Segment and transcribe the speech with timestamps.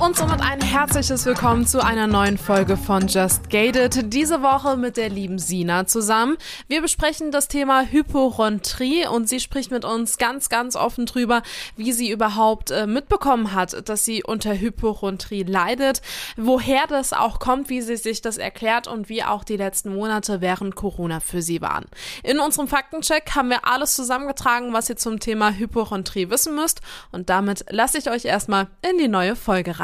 [0.00, 4.12] Und somit ein herzliches Willkommen zu einer neuen Folge von Just Gated.
[4.12, 6.36] Diese Woche mit der lieben Sina zusammen.
[6.66, 11.42] Wir besprechen das Thema Hypochondrie und sie spricht mit uns ganz, ganz offen drüber,
[11.76, 16.02] wie sie überhaupt äh, mitbekommen hat, dass sie unter Hypochondrie leidet,
[16.36, 20.40] woher das auch kommt, wie sie sich das erklärt und wie auch die letzten Monate
[20.40, 21.86] während Corona für sie waren.
[22.24, 26.80] In unserem Faktencheck haben wir alles zusammengetragen, was ihr zum Thema Hypochondrie wissen müsst
[27.12, 29.83] und damit lasse ich euch erstmal in die neue Folge rein.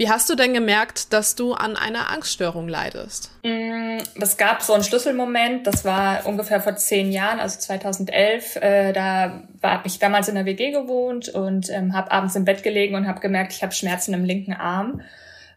[0.00, 3.30] Wie hast du denn gemerkt, dass du an einer Angststörung leidest?
[4.18, 8.56] Es gab so einen Schlüsselmoment, das war ungefähr vor zehn Jahren, also 2011.
[8.56, 12.62] Äh, da habe ich damals in der WG gewohnt und ähm, habe abends im Bett
[12.62, 15.02] gelegen und habe gemerkt, ich habe Schmerzen im linken Arm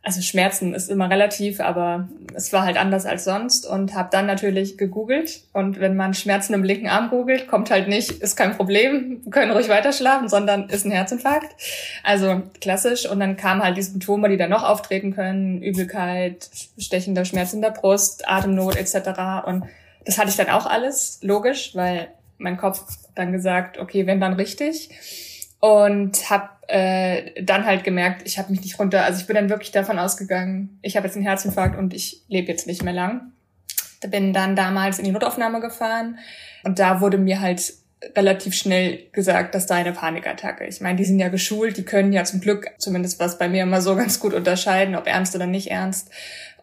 [0.05, 4.25] also Schmerzen ist immer relativ, aber es war halt anders als sonst und habe dann
[4.25, 8.55] natürlich gegoogelt und wenn man Schmerzen im linken Arm googelt, kommt halt nicht, ist kein
[8.57, 11.55] Problem, können ruhig weiter schlafen, sondern ist ein Herzinfarkt.
[12.03, 17.23] Also klassisch und dann kamen halt die Symptome, die dann noch auftreten können, Übelkeit, stechender
[17.23, 19.45] Schmerz in der Brust, Atemnot etc.
[19.45, 19.63] und
[20.05, 22.83] das hatte ich dann auch alles, logisch, weil mein Kopf
[23.15, 24.89] dann gesagt, okay, wenn dann richtig
[25.61, 29.49] und habe äh, dann halt gemerkt, ich habe mich nicht runter, also ich bin dann
[29.49, 33.31] wirklich davon ausgegangen, ich habe jetzt einen Herzinfarkt und ich lebe jetzt nicht mehr lang.
[34.09, 36.19] Bin dann damals in die Notaufnahme gefahren
[36.63, 37.73] und da wurde mir halt
[38.15, 40.65] relativ schnell gesagt, dass da eine Panikattacke.
[40.65, 43.63] Ich meine, die sind ja geschult, die können ja zum Glück, zumindest was bei mir
[43.63, 46.09] immer so ganz gut unterscheiden, ob ernst oder nicht ernst.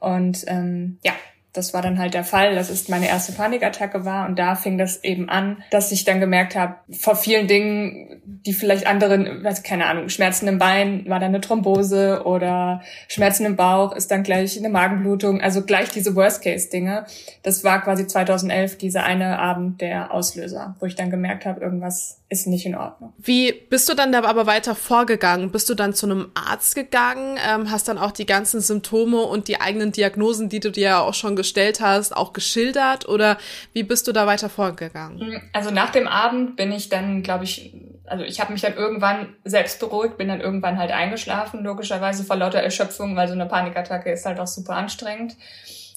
[0.01, 1.13] Und ähm, ja,
[1.53, 4.79] das war dann halt der Fall, dass es meine erste Panikattacke war und da fing
[4.79, 9.87] das eben an, dass ich dann gemerkt habe, vor vielen Dingen, die vielleicht anderen, keine
[9.87, 14.57] Ahnung, Schmerzen im Bein war dann eine Thrombose oder Schmerzen im Bauch ist dann gleich
[14.57, 17.07] eine Magenblutung, also gleich diese Worst-Case-Dinge.
[17.43, 22.21] Das war quasi 2011 dieser eine Abend der Auslöser, wo ich dann gemerkt habe, irgendwas
[22.31, 23.13] ist nicht in Ordnung.
[23.19, 25.51] Wie bist du dann da aber weiter vorgegangen?
[25.51, 29.49] Bist du dann zu einem Arzt gegangen, ähm, hast dann auch die ganzen Symptome und
[29.49, 33.39] die eigenen Diagnosen, die du dir ja auch schon gestellt hast, auch geschildert oder
[33.73, 35.19] wie bist du da weiter vorgegangen?
[35.21, 37.75] Hm, also nach dem Abend bin ich dann, glaube ich,
[38.07, 42.37] also ich habe mich dann irgendwann selbst beruhigt, bin dann irgendwann halt eingeschlafen, logischerweise vor
[42.37, 45.37] lauter Erschöpfung, weil so eine Panikattacke ist halt auch super anstrengend.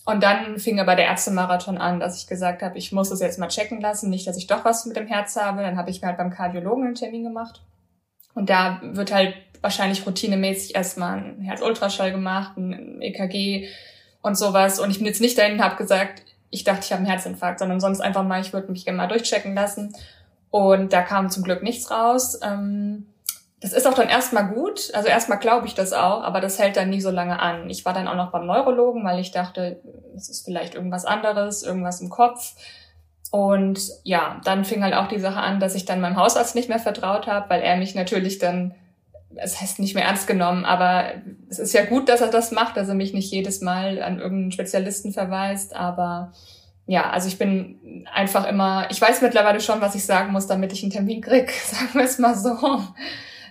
[0.06, 3.40] Und dann fing aber der Ärztemarathon an, dass ich gesagt habe, ich muss es jetzt
[3.40, 5.62] mal checken lassen, nicht, dass ich doch was mit dem Herz habe.
[5.62, 7.62] Dann habe ich mir halt beim Kardiologen einen Termin gemacht.
[8.34, 13.70] Und da wird halt wahrscheinlich routinemäßig erstmal ein Herzultraschall gemacht, ein EKG
[14.24, 14.80] und sowas.
[14.80, 17.60] Und ich bin jetzt nicht dahin und habe gesagt, ich dachte, ich habe einen Herzinfarkt,
[17.60, 19.96] sondern sonst einfach mal, ich würde mich gerne mal durchchecken lassen.
[20.50, 22.40] Und da kam zum Glück nichts raus.
[22.44, 23.08] Ähm,
[23.60, 24.92] das ist auch dann erstmal gut.
[24.94, 27.70] Also erstmal glaube ich das auch, aber das hält dann nie so lange an.
[27.70, 29.80] Ich war dann auch noch beim Neurologen, weil ich dachte,
[30.16, 32.56] es ist vielleicht irgendwas anderes, irgendwas im Kopf.
[33.32, 36.70] Und ja, dann fing halt auch die Sache an, dass ich dann meinem Hausarzt nicht
[36.70, 38.76] mehr vertraut habe, weil er mich natürlich dann,
[39.36, 41.14] es heißt nicht mehr ernst genommen, aber
[41.50, 44.20] es ist ja gut, dass er das macht, dass er mich nicht jedes Mal an
[44.20, 46.34] irgendeinen Spezialisten verweist, aber
[46.86, 50.74] ja, also ich bin einfach immer, ich weiß mittlerweile schon, was ich sagen muss, damit
[50.74, 52.58] ich einen Termin krieg, sagen wir es mal so.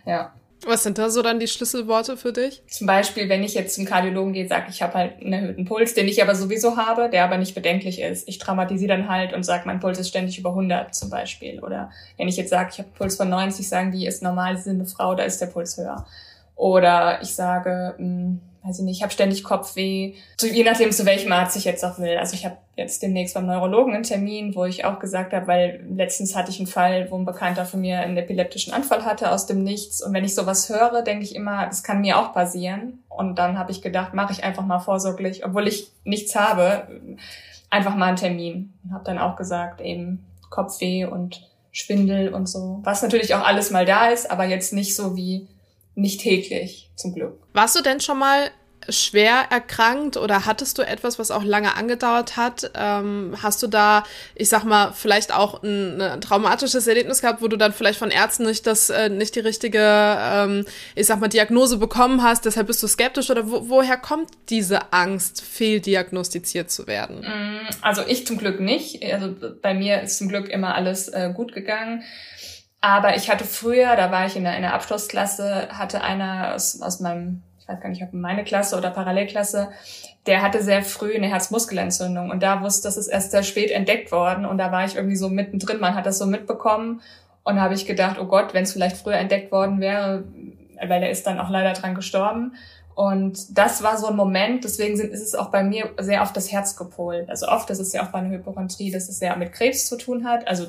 [0.04, 0.32] Ja.
[0.64, 2.62] Was sind da so dann die Schlüsselworte für dich?
[2.68, 5.94] Zum Beispiel, wenn ich jetzt zum Kardiologen gehe, sage ich habe halt einen erhöhten Puls,
[5.94, 8.28] den ich aber sowieso habe, der aber nicht bedenklich ist.
[8.28, 11.60] Ich dramatisiere dann halt und sage, mein Puls ist ständig über 100 zum Beispiel.
[11.60, 14.56] Oder wenn ich jetzt sage, ich habe einen Puls von 90, sagen die, ist normal,
[14.56, 16.06] sie sind eine Frau, da ist der Puls höher.
[16.54, 20.92] Oder ich sage, mh, hm, weiß ich nicht, ich habe ständig Kopfweh, so, je nachdem,
[20.92, 22.16] zu welchem Arzt ich jetzt auch will.
[22.16, 25.84] Also ich habe jetzt demnächst beim Neurologen einen Termin, wo ich auch gesagt habe, weil
[25.90, 29.46] letztens hatte ich einen Fall, wo ein Bekannter von mir einen epileptischen Anfall hatte aus
[29.46, 30.02] dem Nichts.
[30.02, 33.02] Und wenn ich sowas höre, denke ich immer, das kann mir auch passieren.
[33.08, 36.86] Und dann habe ich gedacht, mache ich einfach mal vorsorglich, obwohl ich nichts habe,
[37.68, 38.72] einfach mal einen Termin.
[38.84, 42.80] Und habe dann auch gesagt, eben Kopfweh und Schwindel und so.
[42.84, 45.48] Was natürlich auch alles mal da ist, aber jetzt nicht so wie
[45.94, 47.38] nicht täglich, zum Glück.
[47.52, 48.50] Warst du denn schon mal
[48.88, 52.70] schwer erkrankt oder hattest du etwas, was auch lange angedauert hat?
[52.74, 54.04] Ähm, hast du da,
[54.34, 58.10] ich sag mal, vielleicht auch ein, ein, traumatisches Erlebnis gehabt, wo du dann vielleicht von
[58.10, 62.66] Ärzten nicht das, äh, nicht die richtige, ähm, ich sag mal, Diagnose bekommen hast, deshalb
[62.66, 67.20] bist du skeptisch oder wo, woher kommt diese Angst, fehldiagnostiziert zu werden?
[67.20, 69.02] Mm, also ich zum Glück nicht.
[69.04, 72.02] Also bei mir ist zum Glück immer alles äh, gut gegangen.
[72.82, 77.42] Aber ich hatte früher, da war ich in der, Abschlussklasse, hatte einer aus, aus meinem
[77.62, 79.68] ich weiß gar nicht, ob meine Klasse oder Parallelklasse,
[80.26, 82.30] der hatte sehr früh eine Herzmuskelentzündung.
[82.30, 84.46] Und da wusste, das ist erst sehr spät entdeckt worden.
[84.46, 87.00] Und da war ich irgendwie so mittendrin, man hat das so mitbekommen.
[87.44, 90.24] Und habe ich gedacht, oh Gott, wenn es vielleicht früher entdeckt worden wäre,
[90.80, 92.54] weil er ist dann auch leider dran gestorben.
[92.94, 96.52] Und das war so ein Moment, deswegen ist es auch bei mir sehr auf das
[96.52, 97.28] Herz gepolt.
[97.30, 99.96] Also oft ist es ja auch bei einer Hypochondrie, dass es sehr mit Krebs zu
[99.96, 100.46] tun hat.
[100.46, 100.66] Also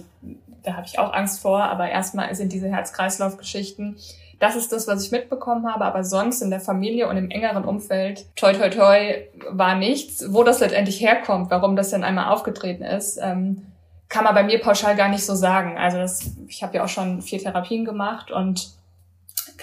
[0.63, 3.97] da habe ich auch Angst vor, aber erstmal sind diese Herz-Kreislauf-Geschichten
[4.43, 7.63] das ist das, was ich mitbekommen habe, aber sonst in der Familie und im engeren
[7.63, 9.15] Umfeld, toi toi toi,
[9.49, 10.33] war nichts.
[10.33, 13.67] Wo das letztendlich herkommt, warum das denn einmal aufgetreten ist, ähm,
[14.09, 15.77] kann man bei mir pauschal gar nicht so sagen.
[15.77, 18.71] Also das, ich habe ja auch schon vier Therapien gemacht und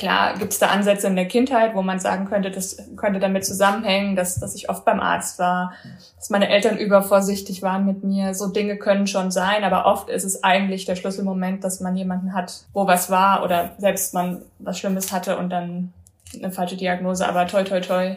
[0.00, 3.44] Klar gibt es da Ansätze in der Kindheit, wo man sagen könnte, das könnte damit
[3.44, 5.74] zusammenhängen, dass, dass ich oft beim Arzt war,
[6.16, 8.32] dass meine Eltern übervorsichtig waren mit mir.
[8.32, 12.32] So Dinge können schon sein, aber oft ist es eigentlich der Schlüsselmoment, dass man jemanden
[12.32, 15.92] hat, wo was war oder selbst man was Schlimmes hatte und dann
[16.34, 17.28] eine falsche Diagnose.
[17.28, 18.16] Aber toi, toi, toi,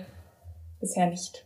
[0.80, 1.46] bisher nicht.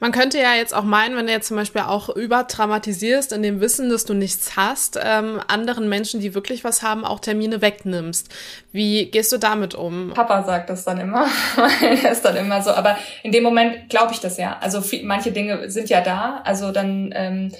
[0.00, 3.60] Man könnte ja jetzt auch meinen, wenn du jetzt zum Beispiel auch übertraumatisierst, in dem
[3.60, 8.28] Wissen, dass du nichts hast, ähm, anderen Menschen, die wirklich was haben, auch Termine wegnimmst.
[8.72, 10.12] Wie gehst du damit um?
[10.12, 11.26] Papa sagt das dann immer.
[11.80, 12.70] er ist dann immer so.
[12.70, 14.58] Aber in dem Moment glaube ich das ja.
[14.60, 16.42] Also viel, manche Dinge sind ja da.
[16.44, 17.52] Also dann ähm,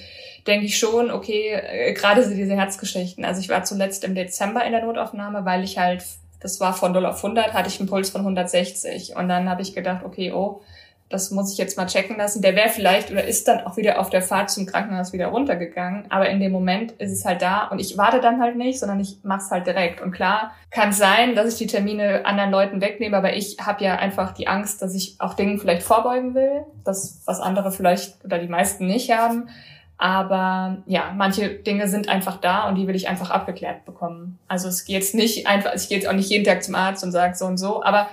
[0.47, 3.25] denke ich schon, okay, äh, gerade diese Herzgeschichten.
[3.25, 6.05] Also ich war zuletzt im Dezember in der Notaufnahme, weil ich halt,
[6.41, 9.17] das war von 0 auf 100, hatte ich einen Puls von 160.
[9.17, 10.63] Und dann habe ich gedacht, okay, oh,
[11.11, 12.43] das muss ich jetzt mal checken lassen.
[12.43, 16.11] Der wäre vielleicht oder ist dann auch wieder auf der Fahrt zum Krankenhaus wieder runtergegangen.
[16.11, 19.01] Aber in dem Moment ist es halt da und ich warte dann halt nicht, sondern
[19.01, 20.01] ich mach's halt direkt.
[20.01, 23.97] Und klar, kann sein, dass ich die Termine anderen Leuten wegnehme, aber ich habe ja
[23.97, 28.39] einfach die Angst, dass ich auch Dingen vielleicht vorbeugen will, das, was andere vielleicht oder
[28.39, 29.49] die meisten nicht haben.
[29.97, 34.39] Aber ja, manche Dinge sind einfach da und die will ich einfach abgeklärt bekommen.
[34.49, 37.05] Also es geht jetzt nicht einfach, ich gehe jetzt auch nicht jeden Tag zum Arzt
[37.05, 38.09] und sage so und so, aber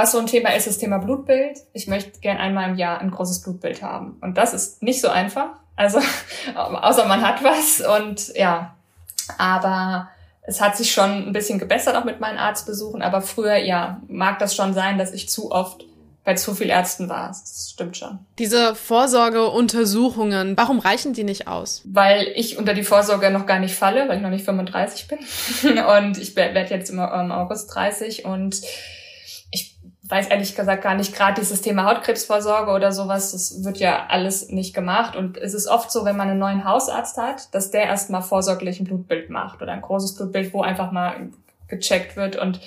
[0.00, 1.58] was so ein Thema ist, das Thema Blutbild.
[1.74, 4.16] Ich möchte gern einmal im Jahr ein großes Blutbild haben.
[4.22, 5.50] Und das ist nicht so einfach.
[5.76, 6.00] Also,
[6.54, 8.74] außer man hat was und ja.
[9.36, 10.08] Aber
[10.42, 13.02] es hat sich schon ein bisschen gebessert auch mit meinen Arztbesuchen.
[13.02, 15.84] Aber früher, ja, mag das schon sein, dass ich zu oft
[16.24, 17.28] bei zu viel Ärzten war.
[17.28, 18.20] Das stimmt schon.
[18.38, 21.82] Diese Vorsorgeuntersuchungen, warum reichen die nicht aus?
[21.84, 25.18] Weil ich unter die Vorsorge noch gar nicht falle, weil ich noch nicht 35 bin.
[25.98, 28.62] und ich werde jetzt im August 30 und
[30.10, 34.48] weiß ehrlich gesagt gar nicht, gerade dieses Thema Hautkrebsvorsorge oder sowas, das wird ja alles
[34.48, 35.16] nicht gemacht.
[35.16, 38.80] Und es ist oft so, wenn man einen neuen Hausarzt hat, dass der erstmal vorsorglich
[38.80, 41.30] ein Blutbild macht oder ein großes Blutbild, wo einfach mal
[41.68, 42.36] gecheckt wird.
[42.36, 42.60] Und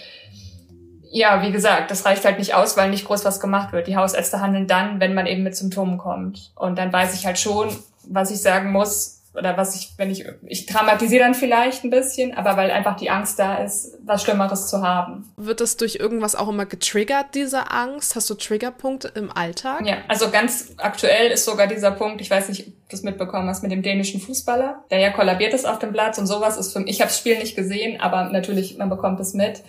[1.11, 3.87] ja, wie gesagt, das reicht halt nicht aus, weil nicht groß was gemacht wird.
[3.87, 6.51] Die Hausärzte handeln dann, wenn man eben mit Symptomen kommt.
[6.55, 7.69] Und dann weiß ich halt schon,
[8.07, 12.33] was ich sagen muss, oder was ich, wenn ich, ich dramatisiere dann vielleicht ein bisschen,
[12.33, 15.31] aber weil einfach die Angst da ist, was Schlimmeres zu haben.
[15.37, 18.15] Wird das durch irgendwas auch immer getriggert, diese Angst?
[18.15, 19.85] Hast du Triggerpunkte im Alltag?
[19.85, 23.49] Ja, also ganz aktuell ist sogar dieser Punkt, ich weiß nicht, ob du das mitbekommen
[23.49, 26.71] hast, mit dem dänischen Fußballer, der ja kollabiert ist auf dem Platz und sowas ist
[26.73, 29.63] für mich, ich habe das Spiel nicht gesehen, aber natürlich, man bekommt es mit.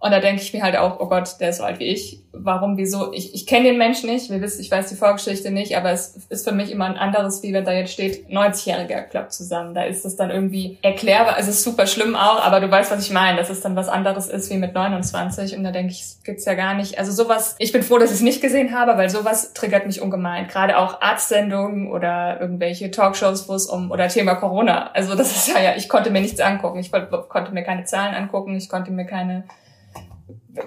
[0.00, 2.20] Und da denke ich mir halt auch, oh Gott, der ist so alt wie ich.
[2.32, 3.12] Warum, wieso?
[3.12, 6.14] Ich, ich kenne den Menschen nicht, wir wissen, ich weiß die Vorgeschichte nicht, aber es
[6.28, 9.74] ist für mich immer ein anderes, wie wenn da jetzt steht, 90-Jähriger klappt zusammen.
[9.74, 11.36] Da ist das dann irgendwie erklärbar.
[11.40, 13.88] Es ist super schlimm auch, aber du weißt, was ich meine, dass es dann was
[13.88, 15.56] anderes ist wie mit 29.
[15.56, 16.96] Und da denke ich, gibt's ja gar nicht.
[16.96, 20.00] Also sowas, ich bin froh, dass ich es nicht gesehen habe, weil sowas triggert mich
[20.00, 20.46] ungemein.
[20.46, 24.92] Gerade auch Arztsendungen oder irgendwelche Talkshows, wo es um, oder Thema Corona.
[24.92, 26.78] Also das ist ja, ja, ich konnte mir nichts angucken.
[26.78, 29.42] Ich konnte mir keine Zahlen angucken, ich konnte mir keine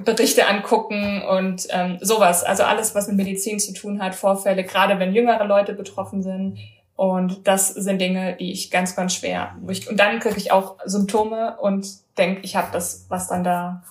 [0.03, 2.44] Berichte angucken und ähm, sowas.
[2.44, 6.58] Also alles, was mit Medizin zu tun hat, Vorfälle, gerade wenn jüngere Leute betroffen sind.
[6.96, 9.56] Und das sind Dinge, die ich ganz, ganz schwer.
[9.65, 11.88] Und dann kriege ich auch Symptome und
[12.18, 13.84] denke, ich habe das, was dann da,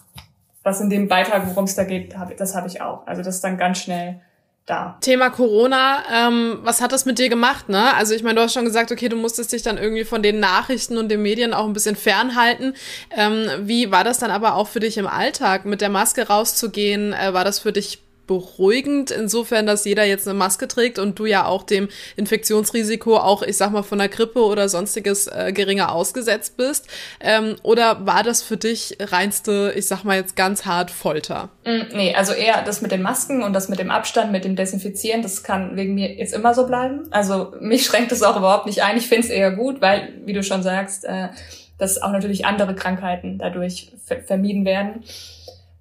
[0.63, 3.07] was in dem Beitrag, worum es da geht, hab, das habe ich auch.
[3.07, 4.21] Also das ist dann ganz schnell
[4.67, 4.99] da.
[5.01, 7.95] Thema Corona, ähm, was hat das mit dir gemacht, ne?
[7.95, 10.39] Also ich meine, du hast schon gesagt, okay, du musstest dich dann irgendwie von den
[10.39, 12.75] Nachrichten und den Medien auch ein bisschen fernhalten.
[13.11, 17.13] Ähm, wie war das dann aber auch für dich im Alltag, mit der Maske rauszugehen?
[17.13, 18.01] Äh, war das für dich
[18.31, 23.43] beruhigend, insofern, dass jeder jetzt eine Maske trägt und du ja auch dem Infektionsrisiko auch,
[23.43, 26.87] ich sag mal, von der Grippe oder sonstiges äh, geringer ausgesetzt bist.
[27.19, 31.49] Ähm, oder war das für dich reinste, ich sag mal jetzt ganz hart Folter?
[31.65, 34.55] Mm, nee, also eher das mit den Masken und das mit dem Abstand, mit dem
[34.55, 37.09] Desinfizieren, das kann wegen mir jetzt immer so bleiben.
[37.11, 38.97] Also mich schränkt es auch überhaupt nicht ein.
[38.97, 41.31] Ich finde es eher gut, weil, wie du schon sagst, äh,
[41.79, 43.91] dass auch natürlich andere Krankheiten dadurch
[44.29, 45.03] vermieden werden.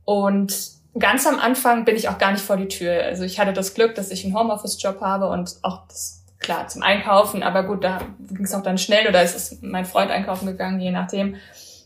[0.03, 3.03] Und ganz am Anfang bin ich auch gar nicht vor die Tür.
[3.03, 6.82] Also ich hatte das Glück, dass ich einen Homeoffice-Job habe und auch das, klar zum
[6.82, 10.46] Einkaufen, aber gut, da ging es auch dann schnell oder ist es mein Freund einkaufen
[10.46, 11.36] gegangen, je nachdem.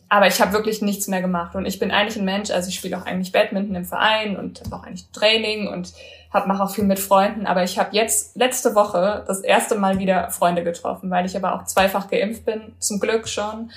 [0.09, 2.75] Aber ich habe wirklich nichts mehr gemacht und ich bin eigentlich ein Mensch, also ich
[2.75, 5.91] spiele auch eigentlich Badminton im Verein und habe auch eigentlich Training und
[6.31, 7.47] hab, mache auch viel mit Freunden.
[7.47, 11.55] Aber ich habe jetzt letzte Woche das erste Mal wieder Freunde getroffen, weil ich aber
[11.55, 13.71] auch zweifach geimpft bin, zum Glück schon.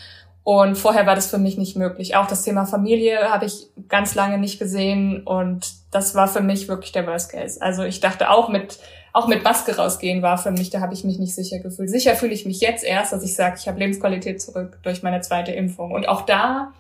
[0.47, 2.15] Und vorher war das für mich nicht möglich.
[2.15, 6.69] Auch das Thema Familie habe ich ganz lange nicht gesehen und das war für mich
[6.69, 7.61] wirklich der Worst Case.
[7.61, 8.79] Also ich dachte auch mit
[9.13, 11.91] auch mit Maske rausgehen war für mich, da habe ich mich nicht sicher gefühlt.
[11.91, 15.21] Sicher fühle ich mich jetzt erst, dass ich sage, ich habe Lebensqualität zurück durch meine
[15.21, 15.91] zweite Impfung.
[15.91, 16.73] Und auch da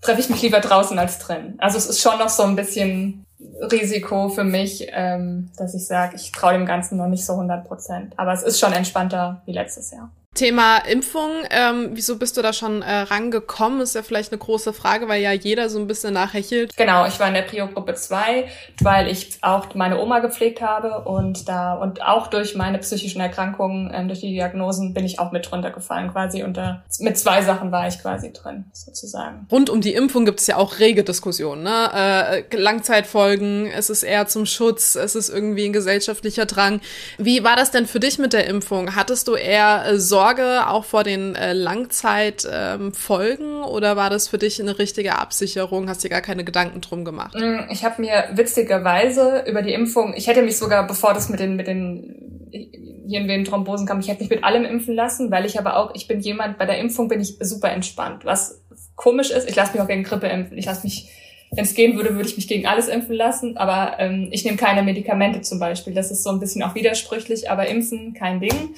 [0.00, 1.54] treffe ich mich lieber draußen als drin.
[1.58, 3.24] Also es ist schon noch so ein bisschen
[3.70, 7.68] Risiko für mich, ähm, dass ich sage, ich traue dem Ganzen noch nicht so 100
[7.68, 8.14] Prozent.
[8.16, 10.10] Aber es ist schon entspannter wie letztes Jahr.
[10.36, 13.80] Thema Impfung, ähm, wieso bist du da schon äh, rangekommen?
[13.80, 16.76] Ist ja vielleicht eine große Frage, weil ja jeder so ein bisschen nachhechelt.
[16.76, 18.46] Genau, ich war in der Prio-Gruppe 2,
[18.82, 23.90] weil ich auch meine Oma gepflegt habe und da und auch durch meine psychischen Erkrankungen,
[23.92, 27.42] ähm, durch die Diagnosen bin ich auch mit drunter gefallen quasi und da mit zwei
[27.42, 29.46] Sachen war ich quasi drin, sozusagen.
[29.50, 32.44] Rund um die Impfung gibt es ja auch rege Diskussionen, ne?
[32.50, 36.80] Äh, Langzeitfolgen, es ist eher zum Schutz, es ist irgendwie ein gesellschaftlicher Drang.
[37.18, 38.94] Wie war das denn für dich mit der Impfung?
[38.94, 44.26] Hattest du eher äh, Sorge Sorge auch vor den äh, Langzeitfolgen ähm, oder war das
[44.26, 45.88] für dich eine richtige Absicherung?
[45.88, 47.36] Hast dir gar keine Gedanken drum gemacht?
[47.36, 51.38] Mm, ich habe mir witzigerweise über die Impfung, ich hätte mich sogar, bevor das mit
[51.38, 52.50] den mit den
[53.08, 56.18] Hirnvenenthrombosen kam, ich hätte mich mit allem impfen lassen, weil ich aber auch, ich bin
[56.18, 58.24] jemand, bei der Impfung bin ich super entspannt.
[58.24, 58.64] Was
[58.96, 60.58] komisch ist, ich lasse mich auch gegen Grippe impfen.
[60.58, 61.08] Ich lasse mich
[61.52, 64.56] wenn es gehen würde, würde ich mich gegen alles impfen lassen, aber ähm, ich nehme
[64.56, 65.94] keine Medikamente zum Beispiel.
[65.94, 68.74] Das ist so ein bisschen auch widersprüchlich, aber impfen kein Ding.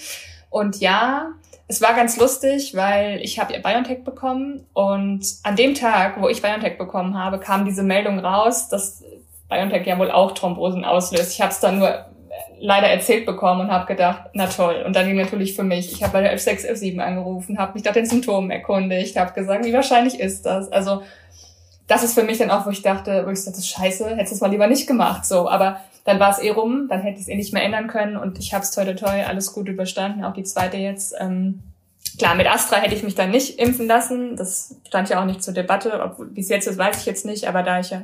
[0.51, 1.33] Und ja,
[1.67, 6.29] es war ganz lustig, weil ich habe ihr BioNTech bekommen und an dem Tag, wo
[6.29, 9.05] ich BioNTech bekommen habe, kam diese Meldung raus, dass
[9.49, 11.33] BioNTech ja wohl auch Thrombosen auslöst.
[11.33, 12.07] Ich habe es dann nur
[12.61, 14.83] leider erzählt bekommen und habe gedacht, na toll.
[14.87, 17.85] Und dann ging natürlich für mich, ich habe bei der F6, F7 angerufen, habe mich
[17.85, 20.71] nach den Symptomen erkundigt, habe gesagt, wie wahrscheinlich ist das?
[20.73, 21.03] Also
[21.87, 24.35] das ist für mich dann auch, wo ich dachte, wo ich dachte, scheiße, hättest du
[24.37, 25.25] es mal lieber nicht gemacht.
[25.25, 27.87] So, aber dann war es eh rum, dann hätte ich es eh nicht mehr ändern
[27.87, 31.15] können und ich habe es toi toi toi alles gut überstanden, auch die zweite jetzt.
[31.21, 31.63] Ähm,
[32.19, 35.43] klar, mit Astra hätte ich mich dann nicht impfen lassen, das stand ja auch nicht
[35.43, 38.03] zur Debatte, obwohl wie es jetzt ist, weiß ich jetzt nicht, aber da ich ja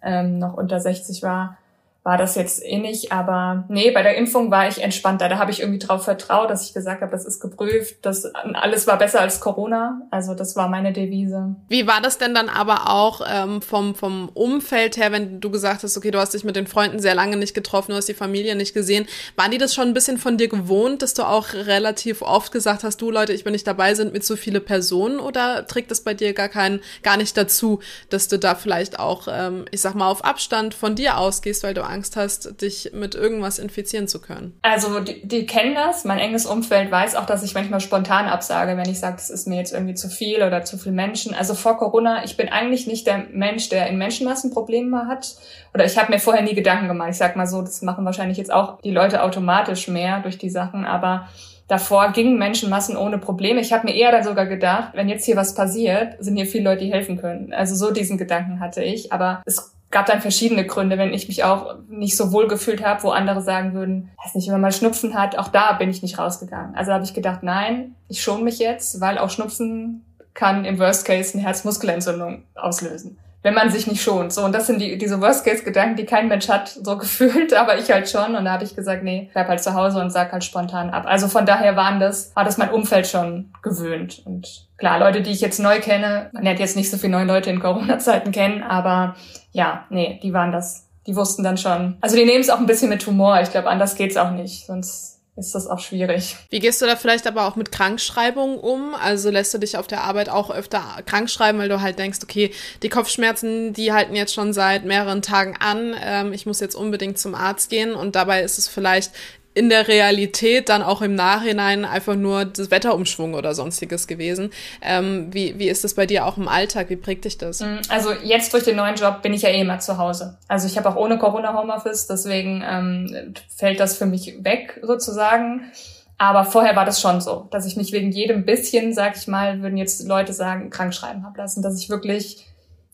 [0.00, 1.58] ähm, noch unter 60 war,
[2.02, 3.12] war das jetzt eh nicht.
[3.12, 5.28] Aber nee, bei der Impfung war ich entspannter.
[5.28, 8.86] Da habe ich irgendwie drauf vertraut, dass ich gesagt habe, das ist geprüft, das alles
[8.86, 10.02] war besser als Corona.
[10.10, 11.56] Also das war meine Devise.
[11.68, 15.82] Wie war das denn dann aber auch ähm, vom, vom Umfeld her, wenn du gesagt
[15.82, 18.14] hast, okay, du hast dich mit den Freunden sehr lange nicht getroffen, du hast die
[18.14, 19.06] Familie nicht gesehen.
[19.36, 22.82] Waren die das schon ein bisschen von dir gewohnt, dass du auch relativ oft gesagt
[22.82, 26.00] hast, du Leute, ich bin nicht dabei, sind mit so viele Personen oder trägt das
[26.00, 29.94] bei dir gar keinen, gar nicht dazu, dass du da vielleicht auch, ähm, ich sag
[29.94, 34.20] mal, auf Abstand von dir ausgehst, weil du Angst hast, dich mit irgendwas infizieren zu
[34.20, 34.58] können?
[34.62, 36.04] Also die, die kennen das.
[36.04, 39.46] Mein enges Umfeld weiß auch, dass ich manchmal spontan absage, wenn ich sage, es ist
[39.46, 41.34] mir jetzt irgendwie zu viel oder zu viel Menschen.
[41.34, 45.36] Also vor Corona, ich bin eigentlich nicht der Mensch, der in Menschenmassen Probleme hat.
[45.74, 47.10] Oder ich habe mir vorher nie Gedanken gemacht.
[47.10, 50.50] Ich sag mal so, das machen wahrscheinlich jetzt auch die Leute automatisch mehr durch die
[50.50, 51.28] Sachen, aber
[51.70, 53.60] davor gingen Menschenmassen ohne Probleme.
[53.60, 56.64] Ich habe mir eher dann sogar gedacht, wenn jetzt hier was passiert, sind hier viele
[56.64, 57.52] Leute, die helfen können.
[57.52, 59.12] Also so diesen Gedanken hatte ich.
[59.12, 63.02] Aber es gab dann verschiedene Gründe, wenn ich mich auch nicht so wohl gefühlt habe,
[63.02, 66.02] wo andere sagen würden, weiß nicht, wenn man mal Schnupfen hat, auch da bin ich
[66.02, 66.74] nicht rausgegangen.
[66.76, 71.04] Also habe ich gedacht, nein, ich schon mich jetzt, weil auch Schnupfen kann im Worst
[71.04, 74.32] Case eine Herzmuskelentzündung auslösen wenn man sich nicht schont.
[74.32, 77.90] So, und das sind die, diese Worst-Case-Gedanken, die kein Mensch hat, so gefühlt, aber ich
[77.90, 78.34] halt schon.
[78.34, 81.04] Und da habe ich gesagt, nee, bleib halt zu Hause und sag halt spontan ab.
[81.06, 84.22] Also von daher waren das, war das mein Umfeld schon gewöhnt.
[84.24, 87.26] Und klar, Leute, die ich jetzt neu kenne, man lernt jetzt nicht so viele neue
[87.26, 89.16] Leute in Corona-Zeiten kennen, aber
[89.52, 90.86] ja, nee, die waren das.
[91.06, 91.96] Die wussten dann schon.
[92.02, 93.40] Also die nehmen es auch ein bisschen mit Humor.
[93.40, 94.66] Ich glaube, anders geht's auch nicht.
[94.66, 95.09] Sonst
[95.40, 96.36] ist das auch schwierig.
[96.50, 98.94] Wie gehst du da vielleicht aber auch mit Krankschreibungen um?
[98.94, 102.52] Also lässt du dich auf der Arbeit auch öfter krank weil du halt denkst, okay,
[102.82, 105.94] die Kopfschmerzen, die halten jetzt schon seit mehreren Tagen an.
[106.00, 109.12] Ähm, ich muss jetzt unbedingt zum Arzt gehen und dabei ist es vielleicht
[109.52, 114.50] in der Realität dann auch im Nachhinein einfach nur das Wetterumschwung oder sonstiges gewesen.
[114.80, 116.88] Ähm, wie, wie ist das bei dir auch im Alltag?
[116.88, 117.60] Wie prägt dich das?
[117.60, 120.38] Mm, also jetzt durch den neuen Job bin ich ja eh immer zu Hause.
[120.46, 125.72] Also ich habe auch ohne Corona Homeoffice, deswegen ähm, fällt das für mich weg sozusagen.
[126.16, 129.62] Aber vorher war das schon so, dass ich mich wegen jedem bisschen, sag ich mal,
[129.62, 132.44] würden jetzt Leute sagen, krank schreiben habe lassen, dass ich wirklich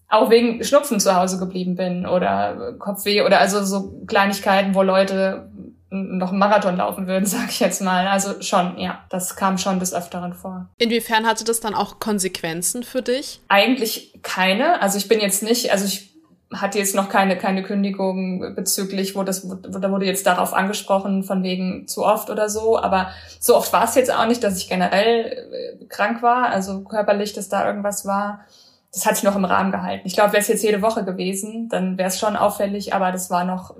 [0.08, 5.48] auch wegen Schnupfen zu Hause geblieben bin oder Kopfweh oder also so Kleinigkeiten, wo Leute
[5.90, 8.06] noch einen Marathon laufen würden, sag ich jetzt mal.
[8.08, 10.68] Also schon, ja, das kam schon des Öfteren vor.
[10.78, 13.40] Inwiefern hatte das dann auch Konsequenzen für dich?
[13.48, 14.82] Eigentlich keine.
[14.82, 16.16] Also ich bin jetzt nicht, also ich
[16.54, 21.24] hatte jetzt noch keine, keine Kündigung bezüglich, wo das, wo, da wurde jetzt darauf angesprochen,
[21.24, 22.78] von wegen zu oft oder so.
[22.78, 25.46] Aber so oft war es jetzt auch nicht, dass ich generell
[25.80, 28.44] äh, krank war, also körperlich, dass da irgendwas war.
[28.92, 30.06] Das hat sich noch im Rahmen gehalten.
[30.06, 33.28] Ich glaube, wäre es jetzt jede Woche gewesen, dann wäre es schon auffällig, aber das
[33.28, 33.74] war noch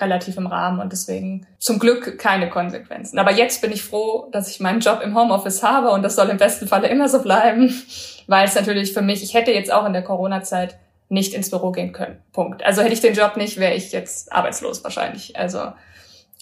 [0.00, 3.18] relativ im Rahmen und deswegen zum Glück keine Konsequenzen.
[3.18, 6.28] Aber jetzt bin ich froh, dass ich meinen Job im Homeoffice habe und das soll
[6.28, 7.72] im besten Falle immer so bleiben,
[8.26, 10.76] weil es natürlich für mich, ich hätte jetzt auch in der Corona-Zeit
[11.08, 12.20] nicht ins Büro gehen können.
[12.32, 12.64] Punkt.
[12.64, 15.36] Also hätte ich den Job nicht, wäre ich jetzt arbeitslos wahrscheinlich.
[15.38, 15.72] Also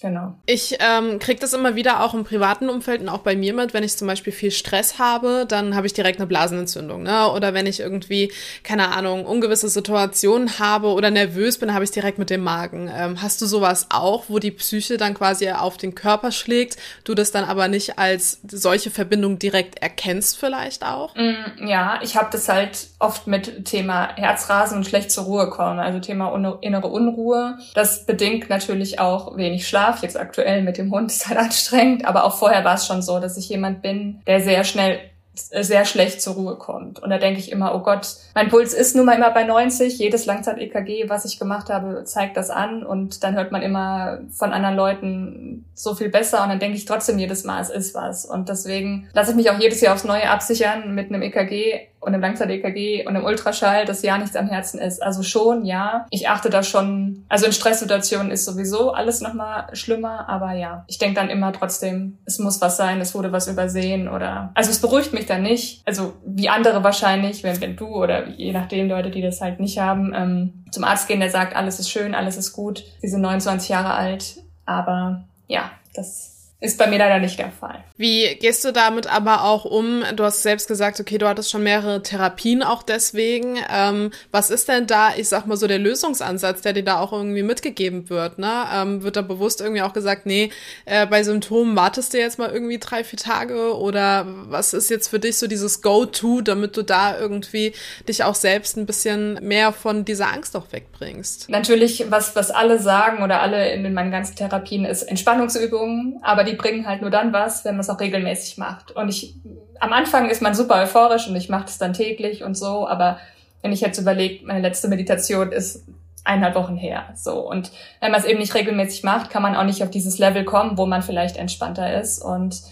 [0.05, 0.35] Genau.
[0.45, 3.73] Ich ähm, kriege das immer wieder auch im privaten Umfeld und auch bei mir mit,
[3.73, 7.03] wenn ich zum Beispiel viel Stress habe, dann habe ich direkt eine Blasenentzündung.
[7.03, 7.31] Ne?
[7.31, 8.31] Oder wenn ich irgendwie,
[8.65, 12.91] keine Ahnung, ungewisse Situationen habe oder nervös bin, habe ich direkt mit dem Magen.
[12.95, 17.15] Ähm, hast du sowas auch, wo die Psyche dann quasi auf den Körper schlägt, du
[17.15, 21.15] das dann aber nicht als solche Verbindung direkt erkennst vielleicht auch?
[21.15, 25.79] Mm, ja, ich habe das halt oft mit Thema Herzrasen und schlecht zur Ruhe kommen,
[25.79, 27.57] also Thema innere Unruhe.
[27.75, 30.03] Das bedingt natürlich auch wenig Schlaf Schlaf.
[30.03, 33.21] Jetzt aktuell mit dem Hund ist halt anstrengend, aber auch vorher war es schon so,
[33.21, 34.99] dass ich jemand bin, der sehr schnell
[35.37, 37.03] sehr schlecht zur Ruhe kommt.
[37.03, 39.99] Und da denke ich immer, oh Gott, mein Puls ist nun mal immer bei 90.
[39.99, 42.85] Jedes Langzeit-EKG, was ich gemacht habe, zeigt das an.
[42.85, 46.43] Und dann hört man immer von anderen Leuten so viel besser.
[46.45, 48.25] Und dann denke ich trotzdem jedes Mal, es ist was.
[48.25, 52.15] Und deswegen lasse ich mich auch jedes Jahr aufs Neue absichern mit einem EKG und
[52.15, 55.03] im Langzeit-EKG und im Ultraschall, dass ja nichts am Herzen ist.
[55.03, 56.07] Also schon, ja.
[56.11, 60.85] Ich achte da schon, also in Stresssituationen ist sowieso alles nochmal schlimmer, aber ja.
[60.87, 64.71] Ich denke dann immer trotzdem, es muss was sein, es wurde was übersehen oder, also
[64.71, 65.83] es beruhigt mich dann nicht.
[65.87, 69.79] Also wie andere wahrscheinlich, wenn, wenn du oder je nachdem Leute, die das halt nicht
[69.79, 72.85] haben, ähm, zum Arzt gehen, der sagt, alles ist schön, alles ist gut.
[73.01, 76.34] Sie sind 29 Jahre alt, aber ja, das
[76.65, 77.85] ist bei mir leider nicht der Fall.
[77.97, 80.03] Wie gehst du damit aber auch um?
[80.17, 83.59] Du hast selbst gesagt, okay, du hattest schon mehrere Therapien auch deswegen.
[83.71, 87.13] Ähm, was ist denn da, ich sag mal so, der Lösungsansatz, der dir da auch
[87.13, 88.39] irgendwie mitgegeben wird?
[88.39, 88.65] Ne?
[88.75, 90.51] Ähm, wird da bewusst irgendwie auch gesagt, nee,
[90.87, 93.77] äh, bei Symptomen wartest du jetzt mal irgendwie drei, vier Tage?
[93.77, 97.75] Oder was ist jetzt für dich so dieses Go-To, damit du da irgendwie
[98.09, 101.51] dich auch selbst ein bisschen mehr von dieser Angst auch wegbringst?
[101.51, 106.54] Natürlich, was, was alle sagen oder alle in meinen ganzen Therapien ist Entspannungsübungen, aber die
[106.55, 108.93] die bringen halt nur dann was, wenn man es auch regelmäßig macht.
[108.93, 109.35] Und ich,
[109.81, 113.19] am Anfang ist man super euphorisch und ich mache das dann täglich und so, aber
[113.63, 115.85] wenn ich jetzt überlege, meine letzte Meditation ist
[116.23, 117.49] eineinhalb Wochen her, so.
[117.49, 120.45] Und wenn man es eben nicht regelmäßig macht, kann man auch nicht auf dieses Level
[120.45, 122.63] kommen, wo man vielleicht entspannter ist und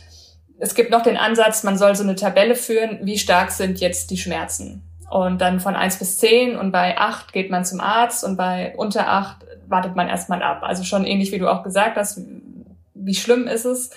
[0.59, 4.12] es gibt noch den Ansatz, man soll so eine Tabelle führen, wie stark sind jetzt
[4.12, 4.85] die Schmerzen.
[5.11, 8.73] Und dann von eins bis zehn und bei acht geht man zum Arzt und bei
[8.77, 10.61] unter acht wartet man erstmal ab.
[10.62, 12.21] Also schon ähnlich wie du auch gesagt hast,
[12.94, 13.90] wie schlimm ist es.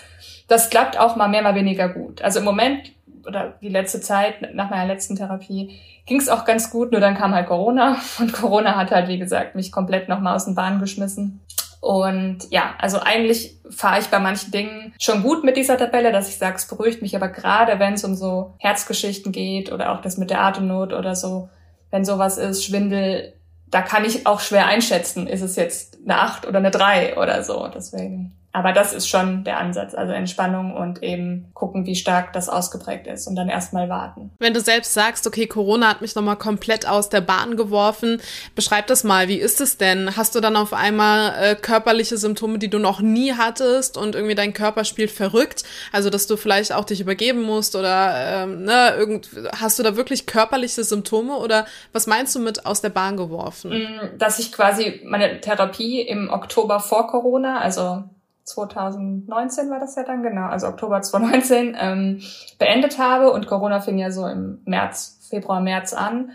[0.47, 2.21] Das klappt auch mal mehr, mal weniger gut.
[2.21, 2.91] Also im Moment
[3.25, 7.17] oder die letzte Zeit nach meiner letzten Therapie ging es auch ganz gut, nur dann
[7.17, 10.79] kam halt Corona und Corona hat halt, wie gesagt, mich komplett nochmal aus den Bahnen
[10.79, 11.41] geschmissen.
[11.81, 16.29] Und ja, also eigentlich fahre ich bei manchen Dingen schon gut mit dieser Tabelle, dass
[16.29, 20.01] ich sage, es beruhigt mich, aber gerade wenn es um so Herzgeschichten geht oder auch
[20.01, 21.49] das mit der Atemnot oder so,
[21.91, 23.34] wenn sowas ist, Schwindel,
[23.67, 27.43] da kann ich auch schwer einschätzen, ist es jetzt eine acht oder eine drei oder
[27.43, 27.67] so.
[27.67, 28.36] Deswegen.
[28.56, 33.06] Aber das ist schon der Ansatz, also Entspannung und eben gucken, wie stark das ausgeprägt
[33.06, 34.32] ist und dann erstmal warten.
[34.39, 38.22] Wenn du selbst sagst, okay, Corona hat mich nochmal komplett aus der Bahn geworfen,
[38.56, 40.15] beschreib das mal, wie ist es denn?
[40.15, 44.36] Hast du dann auf einmal äh, körperliche Symptome, die du noch nie hattest und irgendwie
[44.36, 45.63] dein Körper spielt verrückt?
[45.91, 48.13] Also, dass du vielleicht auch dich übergeben musst oder
[48.46, 52.80] ähm, ne, irgend, hast du da wirklich körperliche Symptome oder was meinst du mit aus
[52.80, 53.72] der Bahn geworfen?
[53.72, 58.06] Mm, dass ich quasi meine Therapie im Oktober vor Corona, also
[58.45, 62.21] 2019 war das ja dann, genau, also Oktober 2019, ähm,
[62.60, 66.31] beendet habe und Corona fing ja so im März, Februar, März an.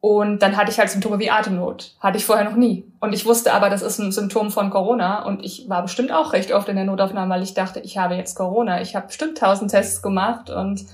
[0.00, 1.96] Und dann hatte ich halt Symptome wie Atemnot.
[1.98, 2.84] Hatte ich vorher noch nie.
[3.00, 5.24] Und ich wusste aber, das ist ein Symptom von Corona.
[5.24, 8.14] Und ich war bestimmt auch recht oft in der Notaufnahme, weil ich dachte, ich habe
[8.14, 8.82] jetzt Corona.
[8.82, 10.84] Ich habe bestimmt tausend Tests gemacht und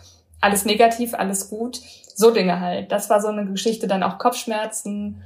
[0.41, 1.81] alles negativ, alles gut.
[2.15, 2.91] So Dinge halt.
[2.91, 3.87] Das war so eine Geschichte.
[3.87, 5.23] Dann auch Kopfschmerzen,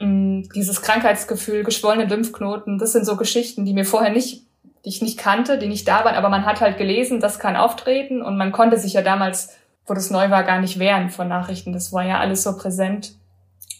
[0.00, 2.78] mm, dieses Krankheitsgefühl, geschwollene Lymphknoten.
[2.78, 4.49] Das sind so Geschichten, die mir vorher nicht
[4.84, 7.56] die ich nicht kannte, die nicht da waren, aber man hat halt gelesen, das kann
[7.56, 11.28] auftreten und man konnte sich ja damals, wo das neu war, gar nicht wehren von
[11.28, 11.72] Nachrichten.
[11.72, 13.14] Das war ja alles so präsent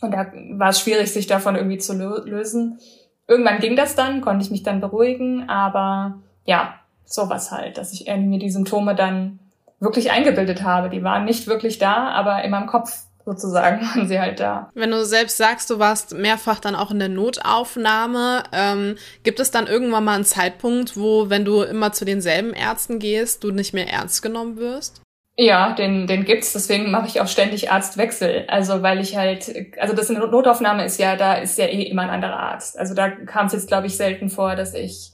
[0.01, 2.79] und da war es schwierig, sich davon irgendwie zu lösen.
[3.27, 8.07] Irgendwann ging das dann, konnte ich mich dann beruhigen, aber ja, sowas halt, dass ich
[8.07, 9.39] mir die Symptome dann
[9.79, 10.91] wirklich eingebildet habe.
[10.91, 14.71] Die waren nicht wirklich da, aber in meinem Kopf sozusagen waren sie halt da.
[14.75, 19.51] Wenn du selbst sagst, du warst mehrfach dann auch in der Notaufnahme, ähm, gibt es
[19.51, 23.75] dann irgendwann mal einen Zeitpunkt, wo, wenn du immer zu denselben Ärzten gehst, du nicht
[23.75, 25.03] mehr ernst genommen wirst?
[25.43, 28.45] Ja, den, den gibt's, deswegen mache ich auch ständig Arztwechsel.
[28.49, 31.83] Also weil ich halt, also das in der Notaufnahme ist ja, da ist ja eh
[31.85, 32.79] immer ein anderer Arzt.
[32.79, 35.13] Also da kam es jetzt, glaube ich, selten vor, dass ich,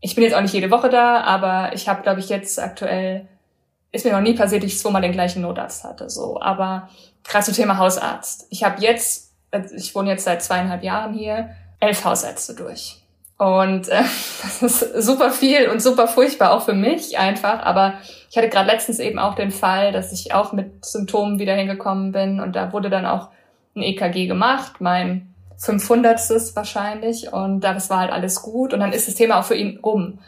[0.00, 3.26] ich bin jetzt auch nicht jede Woche da, aber ich habe, glaube ich, jetzt aktuell,
[3.94, 6.10] ist mir noch nie passiert, dass ich zweimal den gleichen Notarzt hatte.
[6.10, 6.88] So, aber
[7.22, 8.46] gerade zum Thema Hausarzt.
[8.50, 13.00] Ich habe jetzt, also ich wohne jetzt seit zweieinhalb Jahren hier, elf Hausärzte durch.
[13.38, 14.02] Und äh,
[14.42, 17.60] das ist super viel und super furchtbar, auch für mich einfach.
[17.60, 17.94] Aber
[18.30, 22.10] ich hatte gerade letztens eben auch den Fall, dass ich auch mit Symptomen wieder hingekommen
[22.10, 23.28] bin und da wurde dann auch
[23.76, 26.18] ein EKG gemacht, mein 500.
[26.56, 29.78] wahrscheinlich und das war halt alles gut und dann ist das Thema auch für ihn
[29.78, 30.18] rum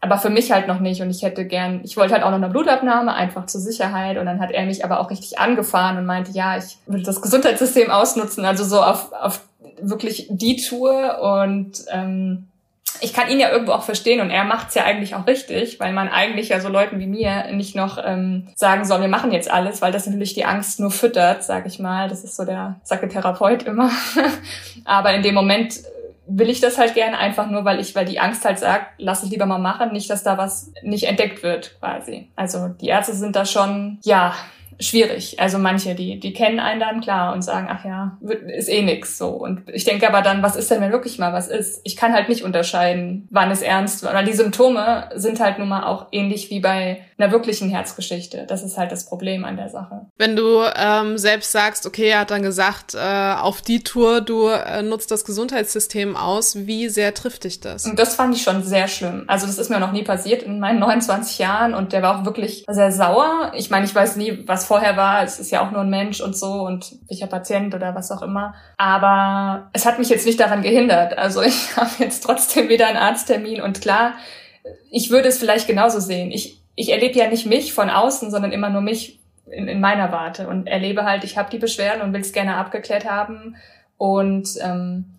[0.00, 1.02] aber für mich halt noch nicht.
[1.02, 4.16] Und ich hätte gern, ich wollte halt auch noch eine Blutabnahme, einfach zur Sicherheit.
[4.16, 7.20] Und dann hat er mich aber auch richtig angefahren und meinte, ja, ich würde das
[7.20, 9.42] Gesundheitssystem ausnutzen, also so auf, auf
[9.80, 11.20] wirklich die Tour.
[11.20, 12.48] Und ähm,
[13.02, 15.92] ich kann ihn ja irgendwo auch verstehen und er macht's ja eigentlich auch richtig, weil
[15.92, 19.50] man eigentlich ja so Leuten wie mir nicht noch ähm, sagen soll, wir machen jetzt
[19.50, 22.08] alles, weil das natürlich die Angst nur füttert, sag ich mal.
[22.08, 23.90] Das ist so der, sagt der Therapeut immer.
[24.84, 25.80] aber in dem Moment
[26.30, 29.22] will ich das halt gerne einfach nur, weil ich, weil die Angst halt sagt, lass
[29.22, 32.28] es lieber mal machen, nicht, dass da was nicht entdeckt wird, quasi.
[32.36, 34.34] Also die Ärzte sind da schon, ja,
[34.80, 35.38] schwierig.
[35.38, 39.18] Also manche, die, die kennen einen dann klar und sagen, ach ja, ist eh nix
[39.18, 39.28] so.
[39.28, 41.80] Und ich denke aber dann, was ist denn, wenn wirklich mal was ist?
[41.84, 44.14] Ich kann halt nicht unterscheiden, wann es ernst war.
[44.14, 48.46] Weil die Symptome sind halt nun mal auch ähnlich wie bei einer wirklichen Herzgeschichte.
[48.46, 50.06] Das ist halt das Problem an der Sache.
[50.16, 54.48] Wenn du ähm, selbst sagst, okay, er hat dann gesagt, äh, auf die Tour, du
[54.48, 57.84] äh, nutzt das Gesundheitssystem aus, wie sehr trifft dich das?
[57.84, 59.24] Und das fand ich schon sehr schlimm.
[59.26, 62.24] Also das ist mir noch nie passiert in meinen 29 Jahren und der war auch
[62.24, 63.52] wirklich sehr sauer.
[63.54, 65.22] Ich meine, ich weiß nie, was vorher war.
[65.22, 68.22] Es ist ja auch nur ein Mensch und so und sicher Patient oder was auch
[68.22, 68.54] immer.
[68.78, 71.18] Aber es hat mich jetzt nicht daran gehindert.
[71.18, 74.14] Also ich habe jetzt trotzdem wieder einen Arzttermin und klar,
[74.90, 76.30] ich würde es vielleicht genauso sehen.
[76.30, 80.12] Ich, ich erlebe ja nicht mich von außen, sondern immer nur mich in, in meiner
[80.12, 83.56] Warte und erlebe halt, ich habe die Beschwerden und will es gerne abgeklärt haben
[83.96, 85.16] und ähm,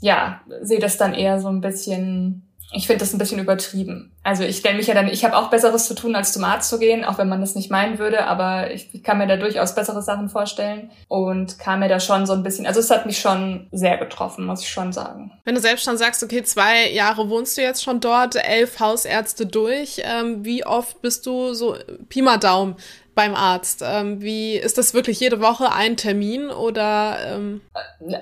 [0.00, 2.45] ja, sehe das dann eher so ein bisschen
[2.76, 4.12] ich finde das ein bisschen übertrieben.
[4.22, 6.68] Also ich stelle mich ja dann, ich habe auch Besseres zu tun, als zum Arzt
[6.68, 9.36] zu gehen, auch wenn man das nicht meinen würde, aber ich, ich kann mir da
[9.36, 13.06] durchaus bessere Sachen vorstellen und kam mir da schon so ein bisschen, also es hat
[13.06, 15.32] mich schon sehr getroffen, muss ich schon sagen.
[15.44, 19.46] Wenn du selbst schon sagst, okay, zwei Jahre wohnst du jetzt schon dort, elf Hausärzte
[19.46, 21.76] durch, ähm, wie oft bist du so
[22.08, 22.76] Pi mal Daumen
[23.16, 23.82] beim Arzt?
[23.84, 27.16] Ähm, wie ist das wirklich jede Woche ein Termin oder?
[27.26, 27.62] Ähm?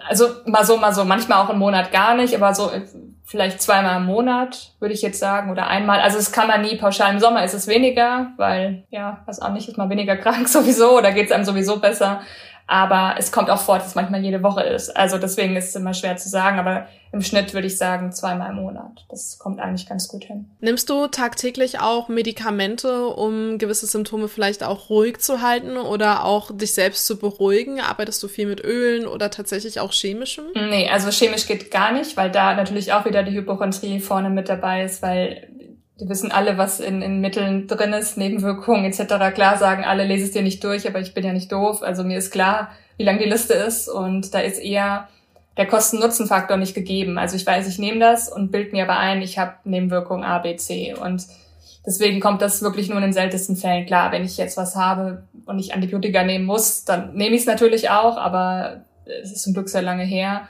[0.09, 2.71] Also mal so, mal so, manchmal auch im Monat gar nicht, aber so
[3.27, 6.01] vielleicht zweimal im Monat, würde ich jetzt sagen, oder einmal.
[6.01, 7.13] Also es kann man nie pauschal.
[7.13, 10.97] Im Sommer ist es weniger, weil, ja, was auch nicht, ist man weniger krank sowieso
[10.97, 12.23] oder geht es einem sowieso besser.
[12.67, 14.97] Aber es kommt auch vor, dass es manchmal jede Woche ist.
[14.97, 16.59] Also deswegen ist es immer schwer zu sagen.
[16.59, 19.05] Aber im Schnitt würde ich sagen zweimal im Monat.
[19.09, 20.51] Das kommt eigentlich ganz gut hin.
[20.61, 26.51] Nimmst du tagtäglich auch Medikamente, um gewisse Symptome vielleicht auch ruhig zu halten oder auch
[26.53, 27.81] dich selbst zu beruhigen?
[27.81, 30.47] Arbeitest du viel mit Ölen oder tatsächlich auch chemischem?
[30.55, 34.49] Nee, also chemisch geht gar nicht, weil da natürlich auch wieder die Hypochondrie vorne mit
[34.49, 35.49] dabei ist, weil
[35.97, 39.33] wir wissen alle, was in, in Mitteln drin ist, Nebenwirkungen etc.
[39.35, 41.83] Klar sagen alle, lese es dir nicht durch, aber ich bin ja nicht doof.
[41.83, 45.09] Also mir ist klar, wie lang die Liste ist und da ist eher
[45.57, 47.17] der Kosten-Nutzen-Faktor nicht gegeben.
[47.17, 50.39] Also ich weiß, ich nehme das und bild mir aber ein, ich habe Nebenwirkungen A,
[50.39, 51.25] B, C und
[51.87, 53.87] deswegen kommt das wirklich nur in den seltensten Fällen.
[53.87, 57.47] Klar, wenn ich jetzt was habe und ich Antibiotika nehmen muss, dann nehme ich es
[57.47, 58.83] natürlich auch, aber
[59.23, 60.49] es ist zum Glück sehr lange her.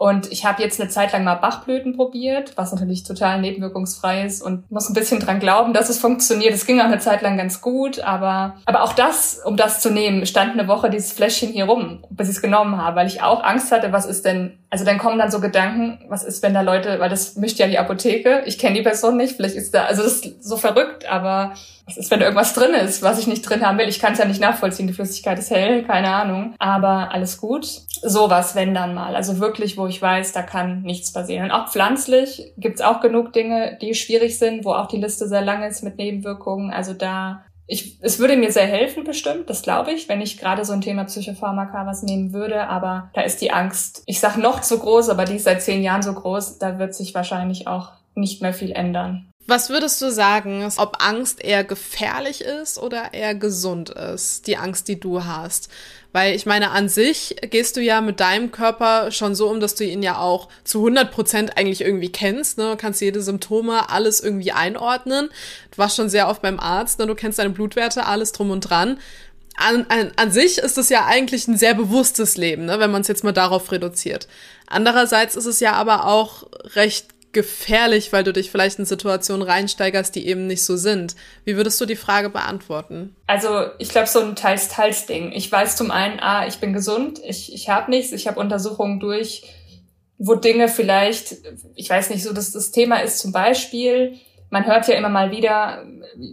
[0.00, 4.40] Und ich habe jetzt eine Zeit lang mal Bachblüten probiert, was natürlich total nebenwirkungsfrei ist
[4.40, 6.54] und muss ein bisschen dran glauben, dass es funktioniert.
[6.54, 9.90] Es ging auch eine Zeit lang ganz gut, aber, aber auch das, um das zu
[9.90, 13.20] nehmen, stand eine Woche dieses Fläschchen hier rum, bis ich es genommen habe, weil ich
[13.20, 16.54] auch Angst hatte, was ist denn, also dann kommen dann so Gedanken, was ist, wenn
[16.54, 19.74] da Leute, weil das mischt ja die Apotheke, ich kenne die Person nicht, vielleicht ist
[19.74, 21.54] da, also das ist so verrückt, aber
[21.90, 23.88] was ist, wenn da irgendwas drin ist, was ich nicht drin haben will?
[23.88, 24.86] Ich kann es ja nicht nachvollziehen.
[24.86, 26.54] Die Flüssigkeit ist hell, keine Ahnung.
[26.60, 27.66] Aber alles gut.
[27.66, 29.16] Sowas, wenn dann mal.
[29.16, 31.46] Also wirklich, wo ich weiß, da kann nichts passieren.
[31.46, 35.42] Und auch pflanzlich gibt's auch genug Dinge, die schwierig sind, wo auch die Liste sehr
[35.42, 36.72] lang ist mit Nebenwirkungen.
[36.72, 40.64] Also da ich, es würde mir sehr helfen, bestimmt, das glaube ich, wenn ich gerade
[40.64, 44.60] so ein Thema Psychopharmaka was nehmen würde, aber da ist die Angst, ich sag noch
[44.60, 47.92] zu groß, aber die ist seit zehn Jahren so groß, da wird sich wahrscheinlich auch
[48.16, 49.30] nicht mehr viel ändern.
[49.46, 54.88] Was würdest du sagen, ob Angst eher gefährlich ist oder eher gesund ist, die Angst,
[54.88, 55.70] die du hast?
[56.12, 59.76] Weil ich meine, an sich gehst du ja mit deinem Körper schon so um, dass
[59.76, 62.58] du ihn ja auch zu 100 Prozent eigentlich irgendwie kennst.
[62.58, 62.70] Ne?
[62.70, 65.28] Du kannst jede Symptome, alles irgendwie einordnen.
[65.70, 67.06] Du warst schon sehr oft beim Arzt, ne?
[67.06, 68.98] du kennst deine Blutwerte, alles drum und dran.
[69.56, 72.80] An, an, an sich ist es ja eigentlich ein sehr bewusstes Leben, ne?
[72.80, 74.26] wenn man es jetzt mal darauf reduziert.
[74.66, 76.44] Andererseits ist es ja aber auch
[76.74, 81.14] recht gefährlich, weil du dich vielleicht in Situationen reinsteigerst, die eben nicht so sind.
[81.44, 83.14] Wie würdest du die Frage beantworten?
[83.26, 85.32] Also ich glaube, so ein Teils-Teils-Ding.
[85.32, 88.98] Ich weiß zum einen, ah, ich bin gesund, ich, ich habe nichts, ich habe Untersuchungen
[88.98, 89.42] durch,
[90.18, 91.36] wo Dinge vielleicht,
[91.74, 94.18] ich weiß nicht, so dass das Thema ist zum Beispiel,
[94.50, 95.84] man hört ja immer mal wieder,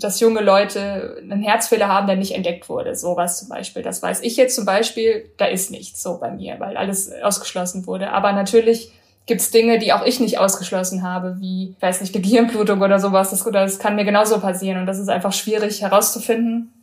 [0.01, 2.95] dass junge Leute einen Herzfehler haben, der nicht entdeckt wurde.
[2.95, 3.83] Sowas zum Beispiel.
[3.83, 7.85] Das weiß ich jetzt zum Beispiel, da ist nichts so bei mir, weil alles ausgeschlossen
[7.85, 8.11] wurde.
[8.11, 8.91] Aber natürlich
[9.27, 12.99] gibt es Dinge, die auch ich nicht ausgeschlossen habe, wie, weiß nicht, eine Gehirnblutung oder
[12.99, 13.29] sowas.
[13.29, 16.73] Das, das kann mir genauso passieren und das ist einfach schwierig herauszufinden.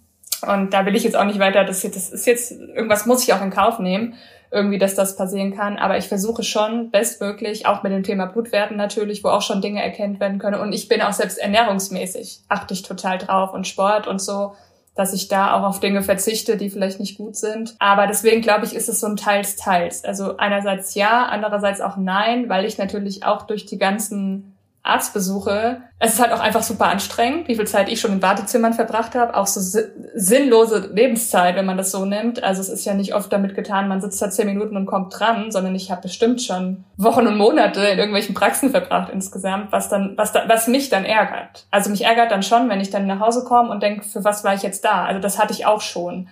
[0.47, 3.33] Und da will ich jetzt auch nicht weiter, das, das ist jetzt, irgendwas muss ich
[3.33, 4.15] auch in Kauf nehmen,
[4.51, 5.79] irgendwie, dass das passieren kann.
[5.79, 9.83] Aber ich versuche schon bestmöglich, auch mit dem Thema Blutwerten natürlich, wo auch schon Dinge
[9.83, 10.61] erkennt werden können.
[10.61, 14.55] Und ich bin auch selbst ernährungsmäßig, achte ich total drauf und Sport und so,
[14.95, 17.75] dass ich da auch auf Dinge verzichte, die vielleicht nicht gut sind.
[17.79, 20.05] Aber deswegen glaube ich, ist es so ein Teils-Teils.
[20.05, 24.54] Also einerseits ja, andererseits auch nein, weil ich natürlich auch durch die ganzen
[24.85, 25.79] Arztbesuche.
[25.99, 29.15] Es ist halt auch einfach super anstrengend, wie viel Zeit ich schon in Wartezimmern verbracht
[29.15, 29.35] habe.
[29.35, 29.81] Auch so
[30.15, 32.45] sinnlose Lebenszeit, wenn man das so nimmt.
[32.45, 35.19] Also es ist ja nicht oft damit getan, man sitzt da zehn Minuten und kommt
[35.19, 39.89] dran, sondern ich habe bestimmt schon Wochen und Monate in irgendwelchen Praxen verbracht insgesamt, was
[39.89, 41.67] dann, was da, was mich dann ärgert.
[41.71, 44.45] Also mich ärgert dann schon, wenn ich dann nach Hause komme und denke, für was
[44.45, 45.07] war ich jetzt da?
[45.07, 46.29] Also das hatte ich auch schon.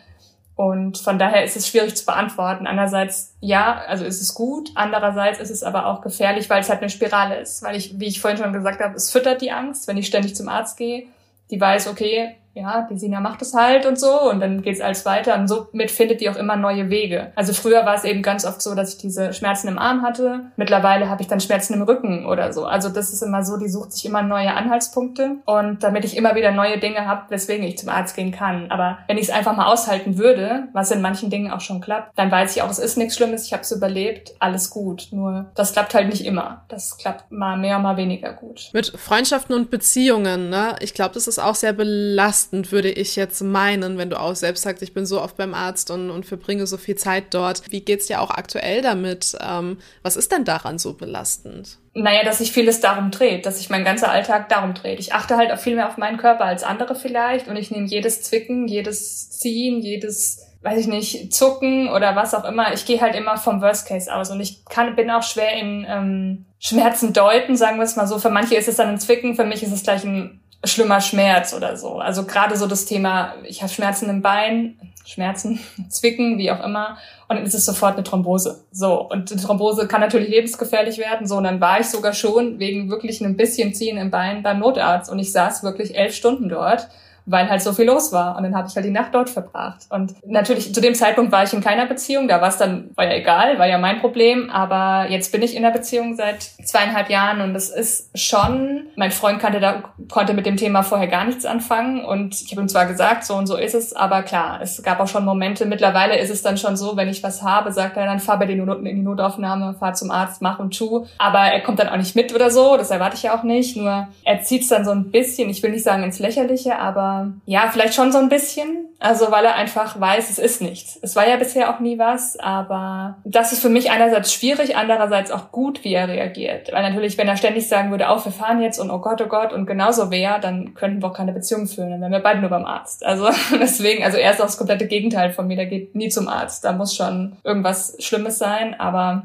[0.54, 2.66] Und von daher ist es schwierig zu beantworten.
[2.66, 4.70] Einerseits ja, also ist es gut.
[4.74, 7.62] Andererseits ist es aber auch gefährlich, weil es halt eine Spirale ist.
[7.62, 10.36] Weil ich, wie ich vorhin schon gesagt habe, es füttert die Angst, wenn ich ständig
[10.36, 11.06] zum Arzt gehe.
[11.50, 15.06] Die weiß, okay, ja, die Sina macht es halt und so und dann geht's alles
[15.06, 17.32] weiter und somit findet die auch immer neue Wege.
[17.34, 20.40] Also früher war es eben ganz oft so, dass ich diese Schmerzen im Arm hatte.
[20.56, 22.66] Mittlerweile habe ich dann Schmerzen im Rücken oder so.
[22.66, 26.34] Also das ist immer so, die sucht sich immer neue Anhaltspunkte und damit ich immer
[26.34, 28.70] wieder neue Dinge habe, weswegen ich zum Arzt gehen kann.
[28.70, 32.18] Aber wenn ich es einfach mal aushalten würde, was in manchen Dingen auch schon klappt,
[32.18, 35.08] dann weiß ich auch, es ist nichts Schlimmes, ich habe es überlebt, alles gut.
[35.10, 36.64] Nur das klappt halt nicht immer.
[36.68, 38.68] Das klappt mal mehr, mal weniger gut.
[38.74, 40.76] Mit Freundschaften und Beziehungen, ne?
[40.80, 44.34] Ich glaube, das ist auch sehr belastend belastend, würde ich jetzt meinen, wenn du auch
[44.34, 47.62] selbst sagst, ich bin so oft beim Arzt und, und verbringe so viel Zeit dort.
[47.70, 49.36] Wie geht's dir auch aktuell damit?
[49.40, 51.78] Ähm, was ist denn daran so belastend?
[51.94, 54.98] Naja, dass sich vieles darum dreht, dass sich mein ganzer Alltag darum dreht.
[54.98, 57.86] Ich achte halt auch viel mehr auf meinen Körper als andere vielleicht und ich nehme
[57.86, 62.72] jedes Zwicken, jedes Ziehen, jedes weiß ich nicht, zucken oder was auch immer.
[62.72, 65.84] Ich gehe halt immer vom Worst Case aus und ich kann, bin auch schwer in
[65.88, 68.20] ähm, Schmerzen deuten, sagen wir es mal so.
[68.20, 71.54] Für manche ist es dann ein Zwicken, für mich ist es gleich ein schlimmer Schmerz
[71.54, 71.98] oder so.
[71.98, 76.98] Also gerade so das Thema, ich habe Schmerzen im Bein, Schmerzen, Zwicken, wie auch immer,
[77.28, 78.64] und dann ist es sofort eine Thrombose.
[78.70, 81.26] So, und die Thrombose kann natürlich lebensgefährlich werden.
[81.26, 84.58] So, und dann war ich sogar schon wegen wirklich einem bisschen Ziehen im Bein beim
[84.58, 86.88] Notarzt und ich saß wirklich elf Stunden dort
[87.26, 88.36] weil halt so viel los war.
[88.36, 89.86] Und dann habe ich halt die Nacht dort verbracht.
[89.90, 93.04] Und natürlich, zu dem Zeitpunkt war ich in keiner Beziehung, da war es dann, war
[93.04, 94.50] ja egal, war ja mein Problem.
[94.50, 99.10] Aber jetzt bin ich in der Beziehung seit zweieinhalb Jahren und das ist schon, mein
[99.10, 102.04] Freund kannte da, konnte mit dem Thema vorher gar nichts anfangen.
[102.04, 105.00] Und ich habe ihm zwar gesagt, so und so ist es, aber klar, es gab
[105.00, 108.06] auch schon Momente, mittlerweile ist es dann schon so, wenn ich was habe, sagt er
[108.06, 111.06] dann, fahr bei den Noten in die Notaufnahme, fahr zum Arzt, mach und tu.
[111.18, 113.76] Aber er kommt dann auch nicht mit oder so, das erwarte ich ja auch nicht.
[113.76, 117.11] Nur er zieht es dann so ein bisschen, ich will nicht sagen ins Lächerliche, aber
[117.46, 118.88] ja, vielleicht schon so ein bisschen.
[119.02, 120.96] Also weil er einfach weiß, es ist nichts.
[121.02, 125.32] Es war ja bisher auch nie was, aber das ist für mich einerseits schwierig, andererseits
[125.32, 126.70] auch gut, wie er reagiert.
[126.72, 129.26] Weil natürlich, wenn er ständig sagen würde, auf, wir fahren jetzt und oh Gott, oh
[129.26, 131.90] Gott und genauso wäre, dann könnten wir auch keine Beziehung führen.
[131.90, 133.04] Dann wären wir beide nur beim Arzt.
[133.04, 133.28] Also
[133.60, 135.56] deswegen, also er ist auch das komplette Gegenteil von mir.
[135.56, 136.64] Der geht nie zum Arzt.
[136.64, 139.24] Da muss schon irgendwas Schlimmes sein, aber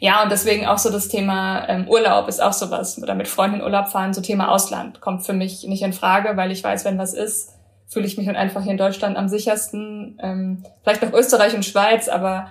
[0.00, 3.00] ja, und deswegen auch so das Thema ähm, Urlaub ist auch sowas.
[3.02, 6.52] Oder mit Freunden Urlaub fahren, so Thema Ausland kommt für mich nicht in Frage, weil
[6.52, 7.54] ich weiß, wenn was ist,
[7.88, 10.18] fühle ich mich dann einfach hier in Deutschland am sichersten.
[10.22, 12.50] Ähm, vielleicht noch Österreich und Schweiz, aber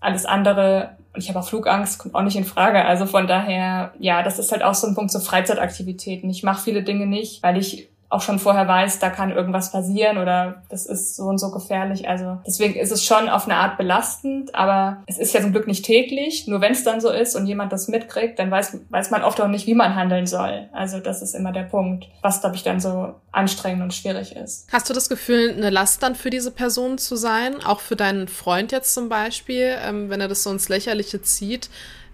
[0.00, 2.84] alles andere, und ich habe auch Flugangst, kommt auch nicht in Frage.
[2.84, 6.30] Also von daher, ja, das ist halt auch so ein Punkt, so Freizeitaktivitäten.
[6.30, 10.16] Ich mache viele Dinge nicht, weil ich auch schon vorher weiß, da kann irgendwas passieren
[10.16, 12.08] oder das ist so und so gefährlich.
[12.08, 15.66] Also deswegen ist es schon auf eine Art belastend, aber es ist ja zum Glück
[15.66, 16.48] nicht täglich.
[16.48, 19.38] Nur wenn es dann so ist und jemand das mitkriegt, dann weiß, weiß man oft
[19.42, 20.70] auch nicht, wie man handeln soll.
[20.72, 24.66] Also das ist immer der Punkt, was, glaube ich, dann so anstrengend und schwierig ist.
[24.72, 27.62] Hast du das Gefühl, eine Last dann für diese Person zu sein?
[27.62, 31.68] Auch für deinen Freund jetzt zum Beispiel, ähm, wenn er das so ins Lächerliche zieht?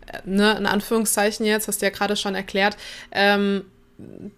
[0.07, 2.77] äh, ne, in Anführungszeichen jetzt, hast du ja gerade schon erklärt,
[3.13, 3.65] ähm,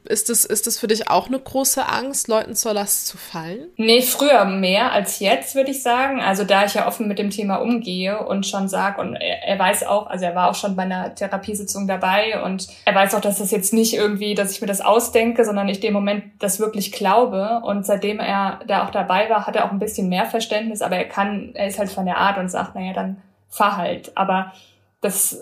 [0.04, 3.68] ist es, ist es für dich auch eine große Angst, Leuten zur Last zu fallen?
[3.76, 6.20] Nee, früher mehr als jetzt, würde ich sagen.
[6.20, 9.58] Also da ich ja offen mit dem Thema umgehe und schon sage, und er, er,
[9.58, 13.20] weiß auch, also er war auch schon bei einer Therapiesitzung dabei und er weiß auch,
[13.20, 16.60] dass das jetzt nicht irgendwie, dass ich mir das ausdenke, sondern ich dem Moment das
[16.60, 17.60] wirklich glaube.
[17.64, 20.96] Und seitdem er da auch dabei war, hat er auch ein bisschen mehr Verständnis, aber
[20.96, 24.16] er kann, er ist halt von der Art und sagt, naja, dann fahr halt.
[24.16, 24.52] Aber
[25.00, 25.38] das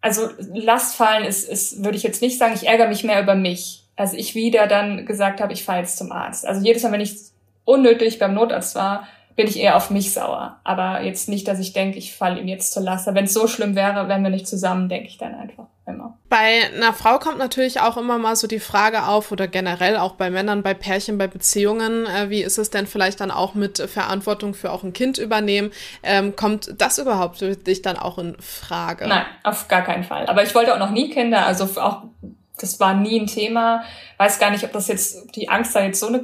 [0.00, 3.84] also Lastfallen ist, ist, würde ich jetzt nicht sagen, ich ärgere mich mehr über mich.
[3.96, 6.46] als ich wieder dann gesagt habe, ich fahre jetzt zum Arzt.
[6.46, 7.16] Also jedes Mal, wenn ich
[7.66, 9.06] unnötig beim Notarzt war,
[9.36, 10.60] bin ich eher auf mich sauer.
[10.64, 13.06] Aber jetzt nicht, dass ich denke, ich falle ihm jetzt zur Last.
[13.06, 16.16] Wenn es so schlimm wäre, wären wir nicht zusammen, denke ich dann einfach immer.
[16.28, 20.12] Bei einer Frau kommt natürlich auch immer mal so die Frage auf, oder generell auch
[20.12, 23.78] bei Männern, bei Pärchen, bei Beziehungen, äh, wie ist es denn vielleicht dann auch mit
[23.78, 25.72] Verantwortung für auch ein Kind übernehmen?
[26.02, 29.06] Ähm, kommt das überhaupt für dich dann auch in Frage?
[29.08, 30.26] Nein, auf gar keinen Fall.
[30.26, 32.02] Aber ich wollte auch noch nie Kinder, also auch
[32.58, 33.82] das war nie ein Thema.
[34.18, 36.20] Weiß gar nicht, ob das jetzt die Angst da jetzt so eine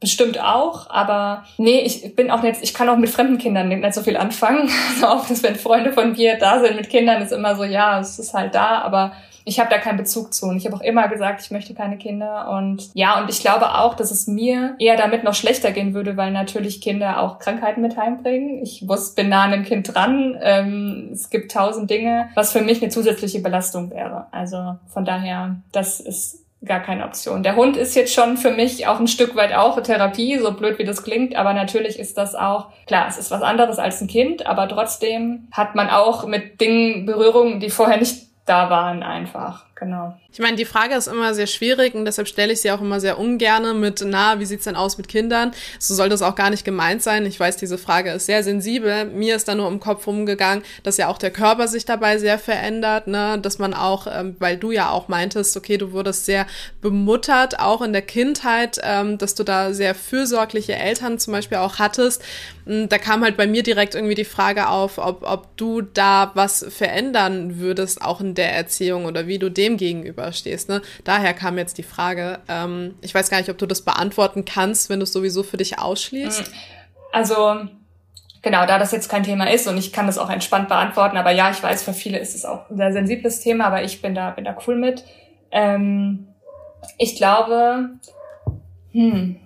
[0.00, 3.94] bestimmt auch, aber nee, ich bin auch jetzt, ich kann auch mit fremden Kindern nicht
[3.94, 4.68] so viel anfangen.
[4.94, 8.00] Also auch, dass wenn Freunde von mir da sind mit Kindern, ist immer so, ja,
[8.00, 9.12] es ist halt da, aber
[9.48, 10.46] ich habe da keinen Bezug zu.
[10.46, 12.50] Und ich habe auch immer gesagt, ich möchte keine Kinder.
[12.50, 16.16] Und ja, und ich glaube auch, dass es mir eher damit noch schlechter gehen würde,
[16.16, 18.60] weil natürlich Kinder auch Krankheiten mit heimbringen.
[18.62, 20.36] Ich muss, bin nah an dem Kind dran.
[20.42, 24.26] Ähm, es gibt tausend Dinge, was für mich eine zusätzliche Belastung wäre.
[24.32, 27.42] Also von daher, das ist gar keine Option.
[27.42, 30.78] Der Hund ist jetzt schon für mich auch ein Stück weit auch Therapie, so blöd
[30.78, 34.08] wie das klingt, aber natürlich ist das auch, klar, es ist was anderes als ein
[34.08, 39.65] Kind, aber trotzdem hat man auch mit Dingen Berührungen, die vorher nicht da waren einfach,
[39.76, 40.18] genau.
[40.32, 43.00] Ich meine, die Frage ist immer sehr schwierig und deshalb stelle ich sie auch immer
[43.00, 45.52] sehr ungerne mit, na, wie sieht's denn aus mit Kindern?
[45.78, 47.24] So soll das auch gar nicht gemeint sein.
[47.24, 49.06] Ich weiß, diese Frage ist sehr sensibel.
[49.06, 52.38] Mir ist da nur im Kopf rumgegangen, dass ja auch der Körper sich dabei sehr
[52.38, 56.46] verändert, ne, dass man auch, ähm, weil du ja auch meintest, okay, du wurdest sehr
[56.82, 61.78] bemuttert, auch in der Kindheit, ähm, dass du da sehr fürsorgliche Eltern zum Beispiel auch
[61.78, 62.22] hattest.
[62.66, 66.32] Hm, da kam halt bei mir direkt irgendwie die Frage auf, ob, ob du da
[66.34, 70.68] was verändern würdest, auch in der Erziehung oder wie du dem gegenüber stehst.
[70.68, 70.82] Ne?
[71.04, 72.38] Daher kam jetzt die Frage.
[72.48, 75.56] Ähm, ich weiß gar nicht, ob du das beantworten kannst, wenn du es sowieso für
[75.56, 76.42] dich ausschließt.
[76.42, 76.54] Mm,
[77.12, 77.56] also
[78.42, 81.32] genau, da das jetzt kein Thema ist und ich kann das auch entspannt beantworten, aber
[81.32, 84.14] ja, ich weiß, für viele ist es auch ein sehr sensibles Thema, aber ich bin
[84.14, 85.04] da, bin da cool mit.
[85.50, 86.28] Ähm,
[86.98, 87.90] ich glaube,
[88.92, 89.36] hm,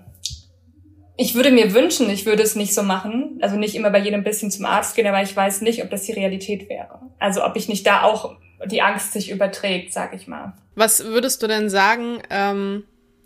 [1.17, 4.25] ich würde mir wünschen, ich würde es nicht so machen, also nicht immer bei jedem
[4.25, 6.99] bisschen zum Arzt gehen, aber ich weiß nicht, ob das die Realität wäre.
[7.19, 10.53] Also ob ich nicht da auch die Angst sich überträgt, sag ich mal.
[10.75, 12.85] Was würdest du denn sagen, ähm,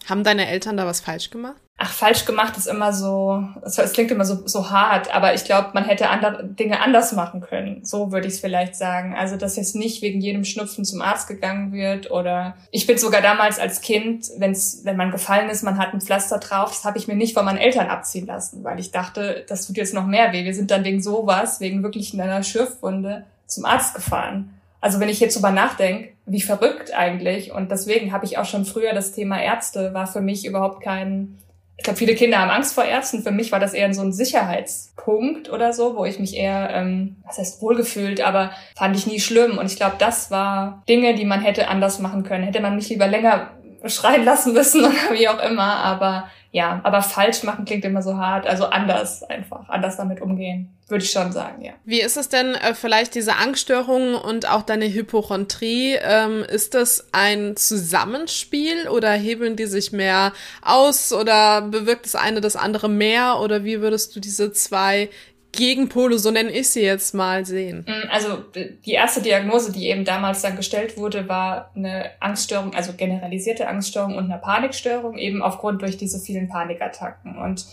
[0.08, 1.56] haben deine Eltern da was falsch gemacht?
[1.76, 5.70] Ach, falsch gemacht ist immer so, es klingt immer so, so hart, aber ich glaube,
[5.74, 7.84] man hätte andere Dinge anders machen können.
[7.84, 9.16] So würde ich es vielleicht sagen.
[9.16, 13.22] Also, dass jetzt nicht wegen jedem Schnupfen zum Arzt gegangen wird oder ich bin sogar
[13.22, 16.98] damals als Kind, wenn's, wenn man gefallen ist, man hat ein Pflaster drauf, das habe
[16.98, 20.06] ich mir nicht von meinen Eltern abziehen lassen, weil ich dachte, das tut jetzt noch
[20.06, 20.44] mehr weh.
[20.44, 24.54] Wir sind dann wegen sowas, wegen wirklich einer Schürfwunde zum Arzt gefahren.
[24.84, 27.52] Also wenn ich jetzt drüber nachdenke, wie verrückt eigentlich.
[27.52, 31.38] Und deswegen habe ich auch schon früher das Thema Ärzte war für mich überhaupt kein.
[31.78, 33.22] Ich glaube, viele Kinder haben Angst vor Ärzten.
[33.22, 37.16] Für mich war das eher so ein Sicherheitspunkt oder so, wo ich mich eher, ähm,
[37.26, 39.56] was heißt wohlgefühlt, aber fand ich nie schlimm.
[39.56, 42.44] Und ich glaube, das war Dinge, die man hätte anders machen können.
[42.44, 43.52] Hätte man mich lieber länger
[43.86, 45.76] schreien lassen müssen oder wie auch immer.
[45.76, 48.46] Aber ja, aber falsch machen klingt immer so hart.
[48.46, 51.72] Also anders einfach, anders damit umgehen, würde ich schon sagen, ja.
[51.84, 55.96] Wie ist es denn äh, vielleicht diese Angststörungen und auch deine Hypochondrie?
[56.00, 62.40] Ähm, ist das ein Zusammenspiel oder hebeln die sich mehr aus oder bewirkt das eine
[62.40, 63.40] das andere mehr?
[63.40, 65.10] Oder wie würdest du diese zwei
[65.56, 67.84] Gegenpole, so nenne ich sie jetzt mal, sehen?
[67.86, 72.92] Mm, also die erste Diagnose, die eben damals dann gestellt wurde, war eine Angststörung, also
[72.92, 77.38] generalisierte Angststörung und eine Panikstörung, eben aufgrund durch diese vielen Panikattacken.
[77.38, 77.66] Und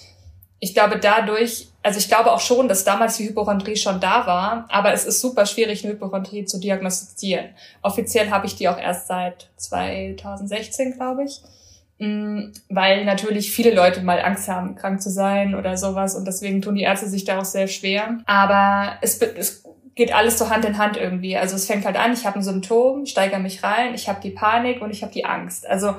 [0.63, 4.65] ich glaube dadurch, also ich glaube auch schon, dass damals die Hypochondrie schon da war,
[4.69, 7.49] aber es ist super schwierig, eine Hypochondrie zu diagnostizieren.
[7.81, 11.41] Offiziell habe ich die auch erst seit 2016, glaube ich.
[12.01, 16.59] Mm, weil natürlich viele Leute mal Angst haben, krank zu sein oder sowas und deswegen
[16.59, 18.17] tun die Ärzte sich da auch sehr schwer.
[18.25, 21.37] Aber es, es geht alles so Hand in Hand irgendwie.
[21.37, 24.31] Also es fängt halt an, ich habe ein Symptom, steigere mich rein, ich habe die
[24.31, 25.69] Panik und ich habe die Angst.
[25.69, 25.93] Also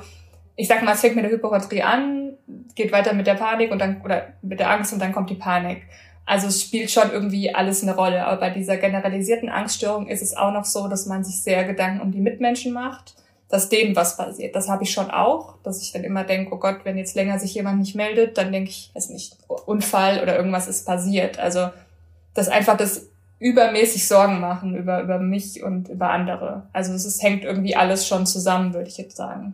[0.56, 2.32] ich sag mal, es fängt mit der Hypochondrie an,
[2.74, 5.36] geht weiter mit der Panik und dann oder mit der Angst und dann kommt die
[5.36, 5.84] Panik.
[6.26, 8.26] Also es spielt schon irgendwie alles eine Rolle.
[8.26, 12.00] Aber bei dieser generalisierten Angststörung ist es auch noch so, dass man sich sehr Gedanken
[12.00, 13.14] um die Mitmenschen macht
[13.52, 14.56] dass denen was passiert.
[14.56, 17.38] Das habe ich schon auch, dass ich dann immer denke, oh Gott, wenn jetzt länger
[17.38, 19.36] sich jemand nicht meldet, dann denke ich, es nicht
[19.66, 21.38] Unfall oder irgendwas ist passiert.
[21.38, 21.68] Also
[22.32, 26.66] dass einfach das übermäßig Sorgen machen über, über mich und über andere.
[26.72, 29.52] Also es ist, hängt irgendwie alles schon zusammen, würde ich jetzt sagen.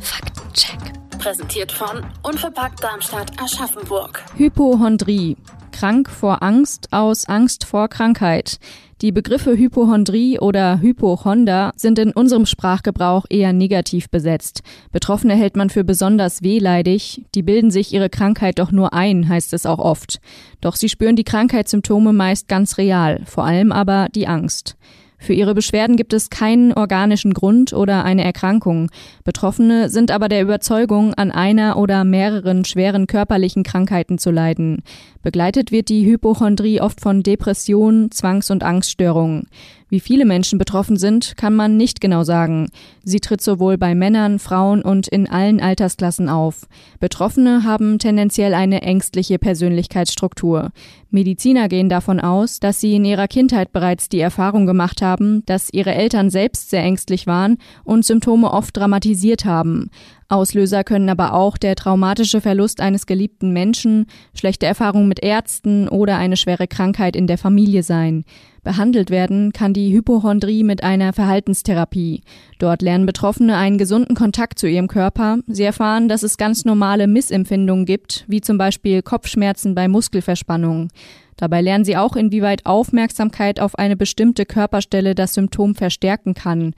[0.00, 0.78] Faktencheck.
[1.18, 4.24] Präsentiert von Unverpackt Darmstadt Aschaffenburg.
[4.38, 5.36] Hypochondrie.
[5.72, 8.58] Krank vor Angst aus Angst vor Krankheit.
[9.02, 14.62] Die Begriffe Hypochondrie oder Hypochonder sind in unserem Sprachgebrauch eher negativ besetzt.
[14.92, 17.24] Betroffene hält man für besonders wehleidig.
[17.34, 20.20] Die bilden sich ihre Krankheit doch nur ein, heißt es auch oft.
[20.60, 24.76] Doch sie spüren die Krankheitssymptome meist ganz real, vor allem aber die Angst.
[25.22, 28.90] Für ihre Beschwerden gibt es keinen organischen Grund oder eine Erkrankung.
[29.22, 34.82] Betroffene sind aber der Überzeugung, an einer oder mehreren schweren körperlichen Krankheiten zu leiden.
[35.22, 39.46] Begleitet wird die Hypochondrie oft von Depressionen, Zwangs- und Angststörungen.
[39.92, 42.70] Wie viele Menschen betroffen sind, kann man nicht genau sagen.
[43.04, 46.66] Sie tritt sowohl bei Männern, Frauen und in allen Altersklassen auf.
[46.98, 50.70] Betroffene haben tendenziell eine ängstliche Persönlichkeitsstruktur.
[51.10, 55.68] Mediziner gehen davon aus, dass sie in ihrer Kindheit bereits die Erfahrung gemacht haben, dass
[55.70, 59.90] ihre Eltern selbst sehr ängstlich waren und Symptome oft dramatisiert haben.
[60.32, 66.16] Auslöser können aber auch der traumatische Verlust eines geliebten Menschen, schlechte Erfahrungen mit Ärzten oder
[66.16, 68.24] eine schwere Krankheit in der Familie sein.
[68.64, 72.22] Behandelt werden kann die Hypochondrie mit einer Verhaltenstherapie.
[72.58, 75.38] Dort lernen Betroffene einen gesunden Kontakt zu ihrem Körper.
[75.48, 80.88] Sie erfahren, dass es ganz normale Missempfindungen gibt, wie zum Beispiel Kopfschmerzen bei Muskelverspannung.
[81.36, 86.72] Dabei lernen sie auch, inwieweit Aufmerksamkeit auf eine bestimmte Körperstelle das Symptom verstärken kann.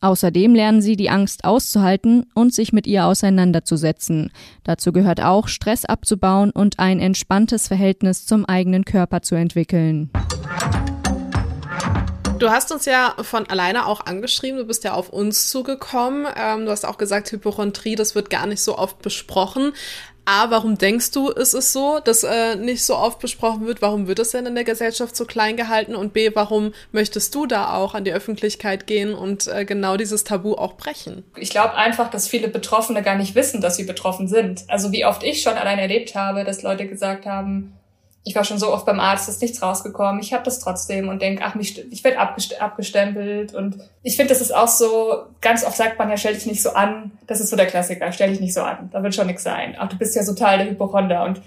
[0.00, 4.30] Außerdem lernen sie die Angst auszuhalten und sich mit ihr auseinanderzusetzen.
[4.64, 10.10] Dazu gehört auch, Stress abzubauen und ein entspanntes Verhältnis zum eigenen Körper zu entwickeln.
[12.38, 16.26] Du hast uns ja von alleine auch angeschrieben, du bist ja auf uns zugekommen.
[16.36, 19.72] Ähm, du hast auch gesagt, Hypochondrie, das wird gar nicht so oft besprochen.
[20.28, 23.80] A, warum denkst du, ist es so, dass äh, nicht so oft besprochen wird?
[23.80, 25.94] Warum wird es denn in der Gesellschaft so klein gehalten?
[25.94, 30.24] Und B, warum möchtest du da auch an die Öffentlichkeit gehen und äh, genau dieses
[30.24, 31.22] Tabu auch brechen?
[31.36, 34.64] Ich glaube einfach, dass viele Betroffene gar nicht wissen, dass sie betroffen sind.
[34.66, 37.78] Also wie oft ich schon allein erlebt habe, dass Leute gesagt haben,
[38.26, 40.20] ich war schon so oft beim Arzt, ist nichts rausgekommen.
[40.20, 43.54] Ich habe das trotzdem und denke, ach, mich, ich werde abgestempelt.
[43.54, 46.60] Und ich finde, das ist auch so, ganz oft sagt man ja, stell dich nicht
[46.60, 47.12] so an.
[47.28, 48.90] Das ist so der Klassiker, stell dich nicht so an.
[48.90, 49.76] Da wird schon nichts sein.
[49.78, 51.22] Ach, du bist ja so Teil der Hypochonder.
[51.22, 51.40] Und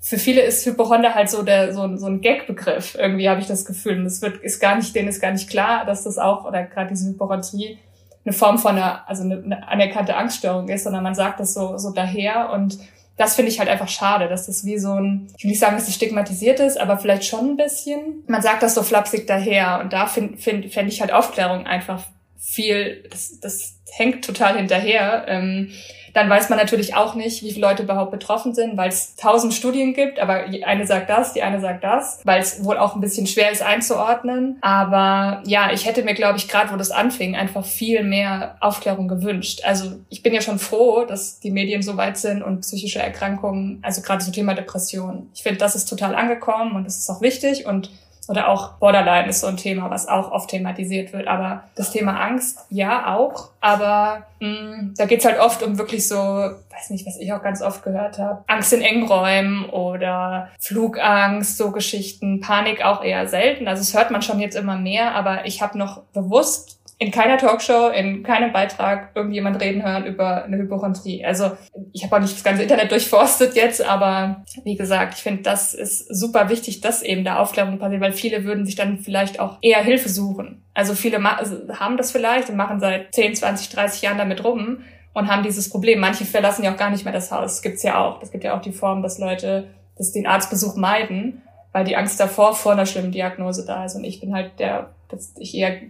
[0.00, 2.94] für viele ist Hypochonder halt so der so, so ein Gag-Begriff.
[2.94, 3.98] Irgendwie habe ich das Gefühl.
[3.98, 6.62] Und es wird ist gar nicht, denen ist gar nicht klar, dass das auch oder
[6.62, 7.76] gerade diese Hypochondrie
[8.24, 11.76] eine Form von einer, also eine, eine anerkannte Angststörung ist, sondern man sagt das so
[11.76, 12.78] so daher und
[13.16, 15.76] das finde ich halt einfach schade, dass das wie so ein, ich will nicht sagen,
[15.76, 18.24] dass es stigmatisiert ist, aber vielleicht schon ein bisschen.
[18.26, 22.04] Man sagt das so flapsig daher und da finde find, fänd ich halt Aufklärung einfach
[22.38, 25.26] viel, das, das hängt total hinterher.
[25.28, 25.70] Ähm,
[26.14, 29.54] dann weiß man natürlich auch nicht, wie viele Leute überhaupt betroffen sind, weil es tausend
[29.54, 33.00] Studien gibt, aber eine sagt das, die eine sagt das, weil es wohl auch ein
[33.00, 34.58] bisschen schwer ist einzuordnen.
[34.60, 39.08] Aber ja, ich hätte mir, glaube ich, gerade wo das anfing, einfach viel mehr Aufklärung
[39.08, 39.62] gewünscht.
[39.64, 43.78] Also ich bin ja schon froh, dass die Medien so weit sind und psychische Erkrankungen,
[43.82, 45.30] also gerade so Thema Depression.
[45.34, 47.90] Ich finde, das ist total angekommen und das ist auch wichtig und
[48.28, 51.26] oder auch Borderline ist so ein Thema, was auch oft thematisiert wird.
[51.26, 53.50] Aber das Thema Angst, ja, auch.
[53.60, 57.42] Aber mh, mm, da geht's halt oft um wirklich so, weiß nicht, was ich auch
[57.42, 63.66] ganz oft gehört habe, Angst in Engräumen oder Flugangst, so Geschichten, Panik auch eher selten.
[63.66, 67.36] Also es hört man schon jetzt immer mehr, aber ich habe noch bewusst in keiner
[67.36, 71.24] Talkshow, in keinem Beitrag irgendjemand reden hören über eine Hypochondrie.
[71.24, 71.50] Also
[71.92, 75.74] ich habe auch nicht das ganze Internet durchforstet jetzt, aber wie gesagt, ich finde, das
[75.74, 79.58] ist super wichtig, dass eben da Aufklärung passiert, weil viele würden sich dann vielleicht auch
[79.62, 80.62] eher Hilfe suchen.
[80.74, 84.78] Also viele also haben das vielleicht und machen seit 10, 20, 30 Jahren damit rum
[85.12, 85.98] und haben dieses Problem.
[85.98, 87.54] Manche verlassen ja auch gar nicht mehr das Haus.
[87.54, 88.20] Das gibt's ja auch.
[88.20, 91.42] Das gibt ja auch die Form, dass Leute das den Arztbesuch meiden,
[91.72, 93.94] weil die Angst davor vor einer schlimmen Diagnose da ist.
[93.94, 95.80] Und ich bin halt der dass ich eher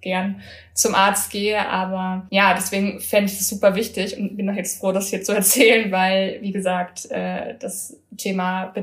[0.00, 0.40] gern
[0.74, 1.68] zum Arzt gehe.
[1.68, 5.22] Aber ja, deswegen fände ich es super wichtig und bin noch jetzt froh, das hier
[5.22, 8.74] zu erzählen, weil, wie gesagt, äh, das Thema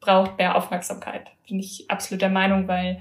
[0.00, 1.22] braucht mehr Aufmerksamkeit.
[1.48, 3.00] Bin ich absolut der Meinung, weil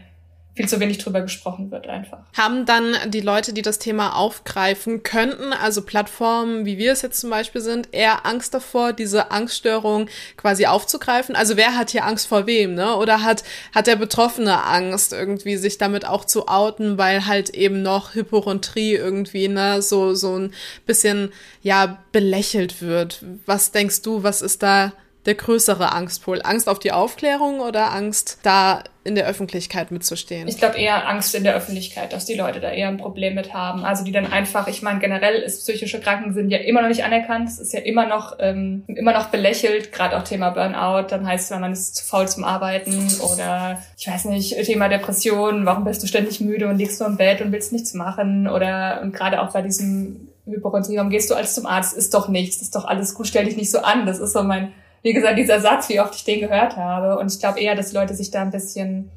[0.60, 2.18] viel zu wenig drüber gesprochen wird einfach.
[2.36, 7.22] Haben dann die Leute, die das Thema aufgreifen könnten, also Plattformen, wie wir es jetzt
[7.22, 11.38] zum Beispiel sind, eher Angst davor, diese Angststörung quasi aufzugreifen?
[11.38, 12.97] Also wer hat hier Angst vor wem, ne?
[12.97, 17.82] Oder hat, hat der Betroffene Angst, irgendwie sich damit auch zu outen, weil halt eben
[17.82, 20.53] noch Hypochondrie irgendwie, ne, so, so ein
[20.86, 21.32] bisschen,
[21.62, 23.24] ja, belächelt wird?
[23.45, 24.91] Was denkst du, was ist da
[25.26, 26.41] der größere Angstpol?
[26.43, 30.47] Angst auf die Aufklärung oder Angst, da in der Öffentlichkeit mitzustehen?
[30.47, 33.53] Ich glaube eher Angst in der Öffentlichkeit, dass die Leute da eher ein Problem mit
[33.53, 33.84] haben.
[33.84, 37.03] Also die dann einfach, ich meine, generell ist psychische Kranken sind ja immer noch nicht
[37.03, 37.49] anerkannt.
[37.49, 41.07] Es ist ja immer noch, ähm, immer noch belächelt, gerade auch Thema Burnout.
[41.09, 45.65] Dann heißt es, man ist zu faul zum Arbeiten oder ich weiß nicht, Thema Depression,
[45.65, 48.47] warum bist du ständig müde und liegst nur im Bett und willst nichts machen?
[48.47, 51.95] Oder und gerade auch bei diesem Hypochondrie, warum gehst du alles zum Arzt?
[51.95, 54.05] Ist doch nichts, ist doch alles gut, stell dich nicht so an.
[54.05, 57.18] Das ist so mein wie gesagt, dieser Satz, wie oft ich den gehört habe.
[57.18, 59.10] Und ich glaube eher, dass Leute sich da ein bisschen,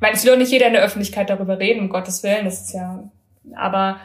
[0.00, 2.74] weil es will nicht jeder in der Öffentlichkeit darüber reden, um Gottes Willen, das ist
[2.74, 3.04] ja,
[3.54, 3.98] aber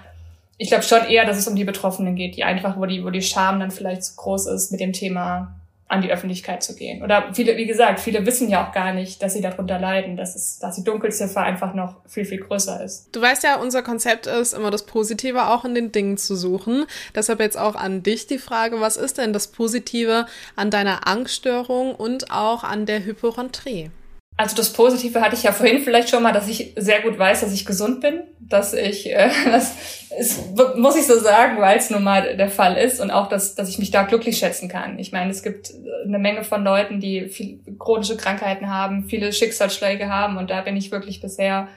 [0.57, 3.09] ich glaube schon eher, dass es um die Betroffenen geht, die einfach, wo die, wo
[3.09, 5.55] die Scham dann vielleicht zu groß ist, mit dem Thema
[5.93, 7.03] an die Öffentlichkeit zu gehen.
[7.03, 10.35] Oder viele, wie gesagt, viele wissen ja auch gar nicht, dass sie darunter leiden, dass
[10.35, 13.15] es, dass die Dunkelziffer einfach noch viel, viel größer ist.
[13.15, 16.85] Du weißt ja, unser Konzept ist immer das Positive auch in den Dingen zu suchen.
[17.15, 20.25] Deshalb jetzt auch an dich die Frage, was ist denn das Positive
[20.55, 23.91] an deiner Angststörung und auch an der Hypochondrie?
[24.36, 27.41] Also das Positive hatte ich ja vorhin vielleicht schon mal, dass ich sehr gut weiß,
[27.41, 31.91] dass ich gesund bin, dass ich, äh, das ist, muss ich so sagen, weil es
[31.91, 34.97] nun mal der Fall ist und auch, dass, dass ich mich da glücklich schätzen kann.
[34.97, 35.71] Ich meine, es gibt
[36.05, 40.75] eine Menge von Leuten, die viel chronische Krankheiten haben, viele Schicksalsschläge haben und da bin
[40.75, 41.67] ich wirklich bisher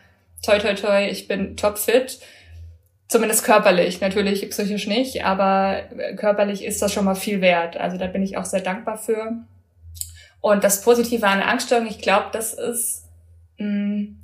[0.42, 2.20] toi toi toi, ich bin topfit.
[3.08, 5.82] Zumindest körperlich, natürlich psychisch nicht, aber
[6.16, 7.76] körperlich ist das schon mal viel wert.
[7.76, 9.44] Also da bin ich auch sehr dankbar für.
[10.46, 13.08] Und das Positive an der Angststörung, ich glaube, das ist,
[13.58, 14.16] mh, mm,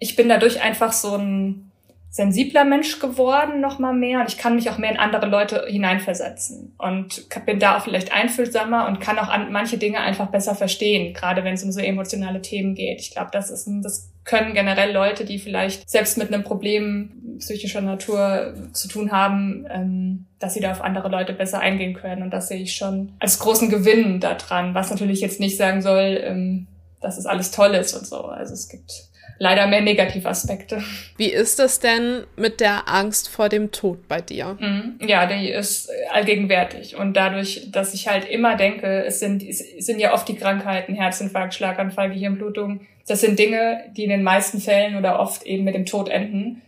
[0.00, 1.71] ich bin dadurch einfach so ein
[2.12, 4.20] sensibler Mensch geworden, noch mal mehr.
[4.20, 6.74] Und ich kann mich auch mehr in andere Leute hineinversetzen.
[6.76, 11.14] Und bin da auch vielleicht einfühlsamer und kann auch an manche Dinge einfach besser verstehen,
[11.14, 13.00] gerade wenn es um so emotionale Themen geht.
[13.00, 17.80] Ich glaube, das ist, das können generell Leute, die vielleicht selbst mit einem Problem psychischer
[17.80, 22.22] Natur zu tun haben, ähm, dass sie da auf andere Leute besser eingehen können.
[22.22, 26.20] Und das sehe ich schon als großen Gewinn daran, was natürlich jetzt nicht sagen soll,
[26.22, 26.66] ähm,
[27.00, 28.18] dass es alles toll ist und so.
[28.26, 29.11] Also es gibt
[29.42, 30.84] leider mehr Negativaspekte.
[31.16, 34.56] Wie ist das denn mit der Angst vor dem Tod bei dir?
[34.60, 35.00] Mhm.
[35.04, 36.94] Ja, die ist allgegenwärtig.
[36.94, 40.94] Und dadurch, dass ich halt immer denke, es sind, es sind ja oft die Krankheiten,
[40.94, 42.82] Herzinfarkt, Schlaganfall, Gehirnblutung.
[43.08, 46.62] Das sind Dinge, die in den meisten Fällen oder oft eben mit dem Tod enden.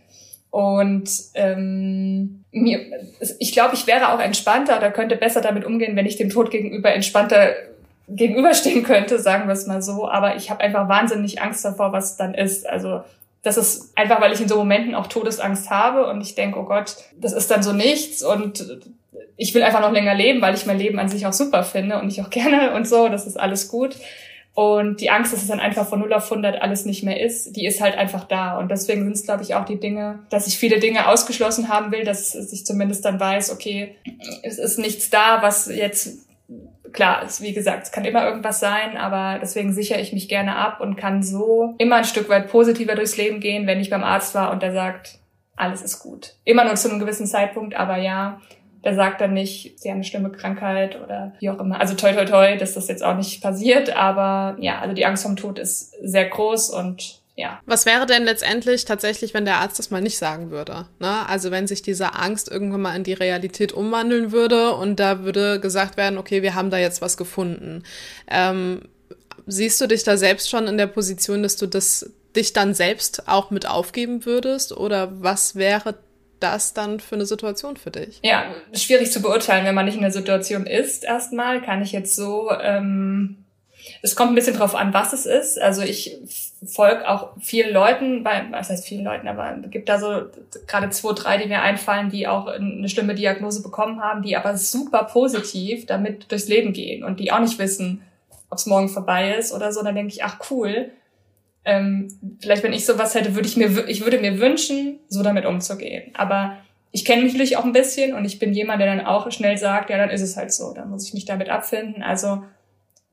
[0.49, 2.79] Und ähm, mir,
[3.39, 6.51] ich glaube, ich wäre auch entspannter oder könnte besser damit umgehen, wenn ich dem Tod
[6.51, 7.53] gegenüber entspannter
[8.07, 10.07] gegenüberstehen könnte, sagen wir es mal so.
[10.09, 12.67] Aber ich habe einfach wahnsinnig Angst davor, was dann ist.
[12.67, 13.01] Also
[13.43, 16.65] das ist einfach, weil ich in so Momenten auch Todesangst habe und ich denke, oh
[16.65, 18.81] Gott, das ist dann so nichts und
[19.37, 21.99] ich will einfach noch länger leben, weil ich mein Leben an sich auch super finde
[21.99, 23.95] und ich auch gerne und so, das ist alles gut.
[24.55, 27.57] Und die Angst, dass es dann einfach von 0 auf 100 alles nicht mehr ist,
[27.57, 28.57] die ist halt einfach da.
[28.57, 31.91] Und deswegen sind es, glaube ich, auch die Dinge, dass ich viele Dinge ausgeschlossen haben
[31.91, 33.97] will, dass ich zumindest dann weiß, okay,
[34.43, 36.19] es ist nichts da, was jetzt
[36.95, 40.55] klar, ist, wie gesagt, es kann immer irgendwas sein, aber deswegen sichere ich mich gerne
[40.55, 44.03] ab und kann so immer ein Stück weit positiver durchs Leben gehen, wenn ich beim
[44.03, 45.19] Arzt war und der sagt,
[45.55, 46.33] alles ist gut.
[46.43, 48.41] Immer nur zu einem gewissen Zeitpunkt, aber ja,
[48.83, 51.79] der sagt dann nicht, sie haben eine schlimme Krankheit oder wie auch immer.
[51.79, 55.23] Also toi toi toi, dass das jetzt auch nicht passiert, aber ja, also die Angst
[55.23, 57.59] vom Tod ist sehr groß und ja.
[57.65, 60.87] Was wäre denn letztendlich tatsächlich, wenn der Arzt das mal nicht sagen würde?
[60.99, 61.27] Ne?
[61.27, 65.59] Also wenn sich diese Angst irgendwann mal in die Realität umwandeln würde und da würde
[65.59, 67.83] gesagt werden, okay, wir haben da jetzt was gefunden.
[68.29, 68.83] Ähm,
[69.45, 73.27] siehst du dich da selbst schon in der Position, dass du das dich dann selbst
[73.27, 74.75] auch mit aufgeben würdest?
[74.75, 75.95] Oder was wäre
[76.39, 78.19] das dann für eine Situation für dich?
[78.23, 81.03] Ja, schwierig zu beurteilen, wenn man nicht in der Situation ist.
[81.03, 83.44] Erstmal kann ich jetzt so ähm,
[84.05, 85.59] es kommt ein bisschen drauf an, was es ist.
[85.59, 86.19] Also ich
[86.63, 90.27] folge auch vielen Leuten, bei, was heißt vielen Leuten, aber es gibt da so
[90.67, 94.57] gerade zwei, drei, die mir einfallen, die auch eine schlimme Diagnose bekommen haben, die aber
[94.57, 98.03] super positiv damit durchs Leben gehen und die auch nicht wissen,
[98.51, 99.81] ob es morgen vorbei ist oder so.
[99.81, 100.91] Dann denke ich, ach cool.
[101.65, 105.47] Ähm, vielleicht, wenn ich sowas hätte, würde ich mir, ich würde mir wünschen, so damit
[105.47, 106.11] umzugehen.
[106.13, 106.57] Aber
[106.91, 109.57] ich kenne mich natürlich auch ein bisschen und ich bin jemand, der dann auch schnell
[109.57, 112.03] sagt, ja, dann ist es halt so, dann muss ich mich damit abfinden.
[112.03, 112.43] Also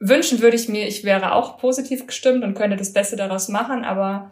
[0.03, 3.85] wünschen würde ich mir, ich wäre auch positiv gestimmt und könnte das Beste daraus machen,
[3.85, 4.31] aber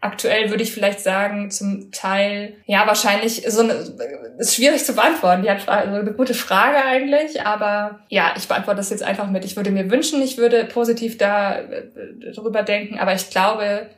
[0.00, 3.72] aktuell würde ich vielleicht sagen, zum Teil, ja, wahrscheinlich so eine,
[4.38, 5.42] ist schwierig zu beantworten.
[5.42, 9.46] Die hat also eine gute Frage eigentlich, aber ja, ich beantworte das jetzt einfach mit.
[9.46, 13.88] Ich würde mir wünschen, ich würde positiv da äh, drüber denken, aber ich glaube,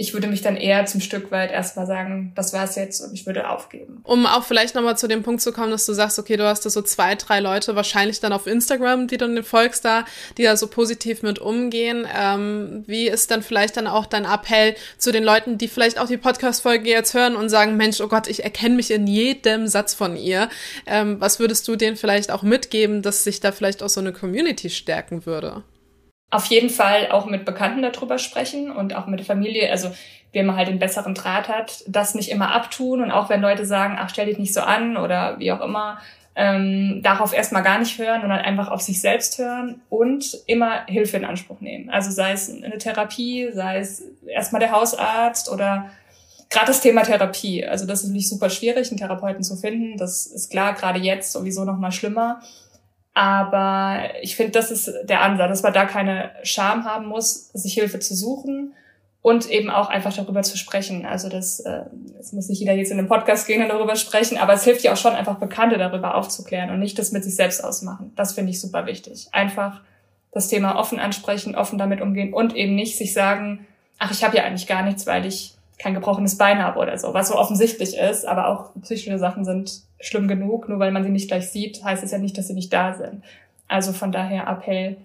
[0.00, 3.26] ich würde mich dann eher zum Stück weit erstmal sagen, das war's jetzt und ich
[3.26, 4.00] würde aufgeben.
[4.04, 6.64] Um auch vielleicht nochmal zu dem Punkt zu kommen, dass du sagst, okay, du hast
[6.64, 10.04] da so zwei, drei Leute wahrscheinlich dann auf Instagram, die dann folgst da,
[10.36, 12.06] die da so positiv mit umgehen.
[12.16, 16.06] Ähm, wie ist dann vielleicht dann auch dein Appell zu den Leuten, die vielleicht auch
[16.06, 19.94] die Podcast-Folge jetzt hören und sagen, Mensch, oh Gott, ich erkenne mich in jedem Satz
[19.94, 20.48] von ihr.
[20.86, 24.12] Ähm, was würdest du denen vielleicht auch mitgeben, dass sich da vielleicht auch so eine
[24.12, 25.64] Community stärken würde?
[26.30, 29.90] Auf jeden Fall auch mit Bekannten darüber sprechen und auch mit der Familie, also
[30.32, 33.64] wer man halt den besseren Draht hat, das nicht immer abtun und auch wenn Leute
[33.64, 35.98] sagen, ach, stell dich nicht so an oder wie auch immer,
[36.34, 40.84] ähm, darauf erstmal gar nicht hören und dann einfach auf sich selbst hören und immer
[40.86, 41.90] Hilfe in Anspruch nehmen.
[41.90, 45.90] Also sei es eine Therapie, sei es erstmal der Hausarzt oder
[46.50, 47.66] gerade das Thema Therapie.
[47.66, 49.96] Also das ist nicht super schwierig, einen Therapeuten zu finden.
[49.96, 52.40] Das ist klar, gerade jetzt sowieso noch mal schlimmer.
[53.18, 57.74] Aber ich finde, das ist der Ansatz, dass man da keine Scham haben muss, sich
[57.74, 58.74] Hilfe zu suchen
[59.22, 61.04] und eben auch einfach darüber zu sprechen.
[61.04, 61.80] Also das, äh,
[62.16, 64.84] das muss nicht jeder jetzt in einem Podcast gehen und darüber sprechen, aber es hilft
[64.84, 68.12] ja auch schon einfach Bekannte darüber aufzuklären und nicht das mit sich selbst ausmachen.
[68.14, 69.26] Das finde ich super wichtig.
[69.32, 69.80] Einfach
[70.30, 73.66] das Thema offen ansprechen, offen damit umgehen und eben nicht sich sagen,
[73.98, 77.14] ach, ich habe ja eigentlich gar nichts, weil ich kein gebrochenes Bein habe oder so,
[77.14, 80.68] was so offensichtlich ist, aber auch psychische Sachen sind schlimm genug.
[80.68, 82.94] Nur weil man sie nicht gleich sieht, heißt es ja nicht, dass sie nicht da
[82.94, 83.22] sind.
[83.68, 84.96] Also von daher Appell,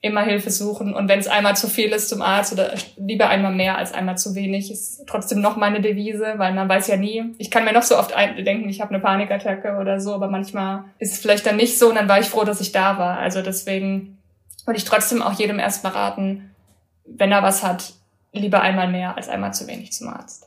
[0.00, 0.94] immer Hilfe suchen.
[0.94, 4.16] Und wenn es einmal zu viel ist zum Arzt oder lieber einmal mehr als einmal
[4.18, 7.34] zu wenig, ist trotzdem noch meine Devise, weil man weiß ja nie.
[7.38, 10.84] Ich kann mir noch so oft denken, ich habe eine Panikattacke oder so, aber manchmal
[10.98, 13.18] ist es vielleicht dann nicht so und dann war ich froh, dass ich da war.
[13.18, 14.18] Also deswegen
[14.64, 16.50] würde ich trotzdem auch jedem erstmal raten,
[17.04, 17.94] wenn er was hat,
[18.36, 20.46] lieber einmal mehr als einmal zu wenig zum Arzt.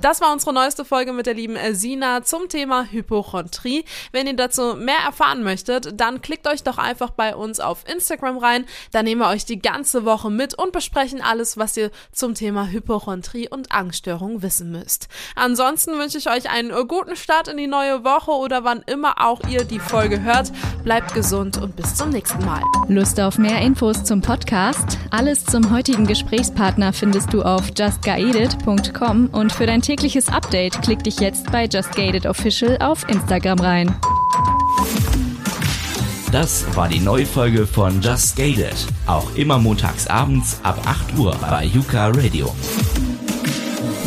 [0.00, 3.84] Das war unsere neueste Folge mit der lieben Sina zum Thema Hypochondrie.
[4.12, 8.38] Wenn ihr dazu mehr erfahren möchtet, dann klickt euch doch einfach bei uns auf Instagram
[8.38, 8.64] rein.
[8.92, 12.68] Da nehmen wir euch die ganze Woche mit und besprechen alles, was ihr zum Thema
[12.68, 15.08] Hypochondrie und Angststörung wissen müsst.
[15.36, 19.40] Ansonsten wünsche ich euch einen guten Start in die neue Woche oder wann immer auch
[19.50, 20.50] ihr die Folge hört.
[20.82, 22.62] Bleibt gesund und bis zum nächsten Mal.
[22.88, 24.96] Lust auf mehr Infos zum Podcast?
[25.10, 31.18] Alles zum heutigen Gesprächspartner findest du auf justguided.com und für dein tägliches Update klick dich
[31.18, 33.92] jetzt bei Just Gated Official auf Instagram rein.
[36.30, 38.76] Das war die neue Folge von Just Gated.
[39.08, 42.54] Auch immer montags abends ab 8 Uhr bei Yuka Radio.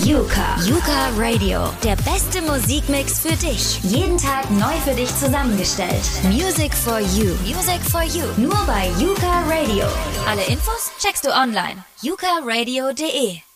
[0.05, 0.55] Yuka.
[0.65, 1.59] Yuka Radio.
[1.83, 3.83] Der beste Musikmix für dich.
[3.83, 6.01] Jeden Tag neu für dich zusammengestellt.
[6.31, 7.35] Music for you.
[7.45, 8.23] Music for you.
[8.37, 9.83] Nur bei Yuka Radio.
[10.29, 11.83] Alle Infos checkst du online.
[12.01, 13.52] yukaradio.de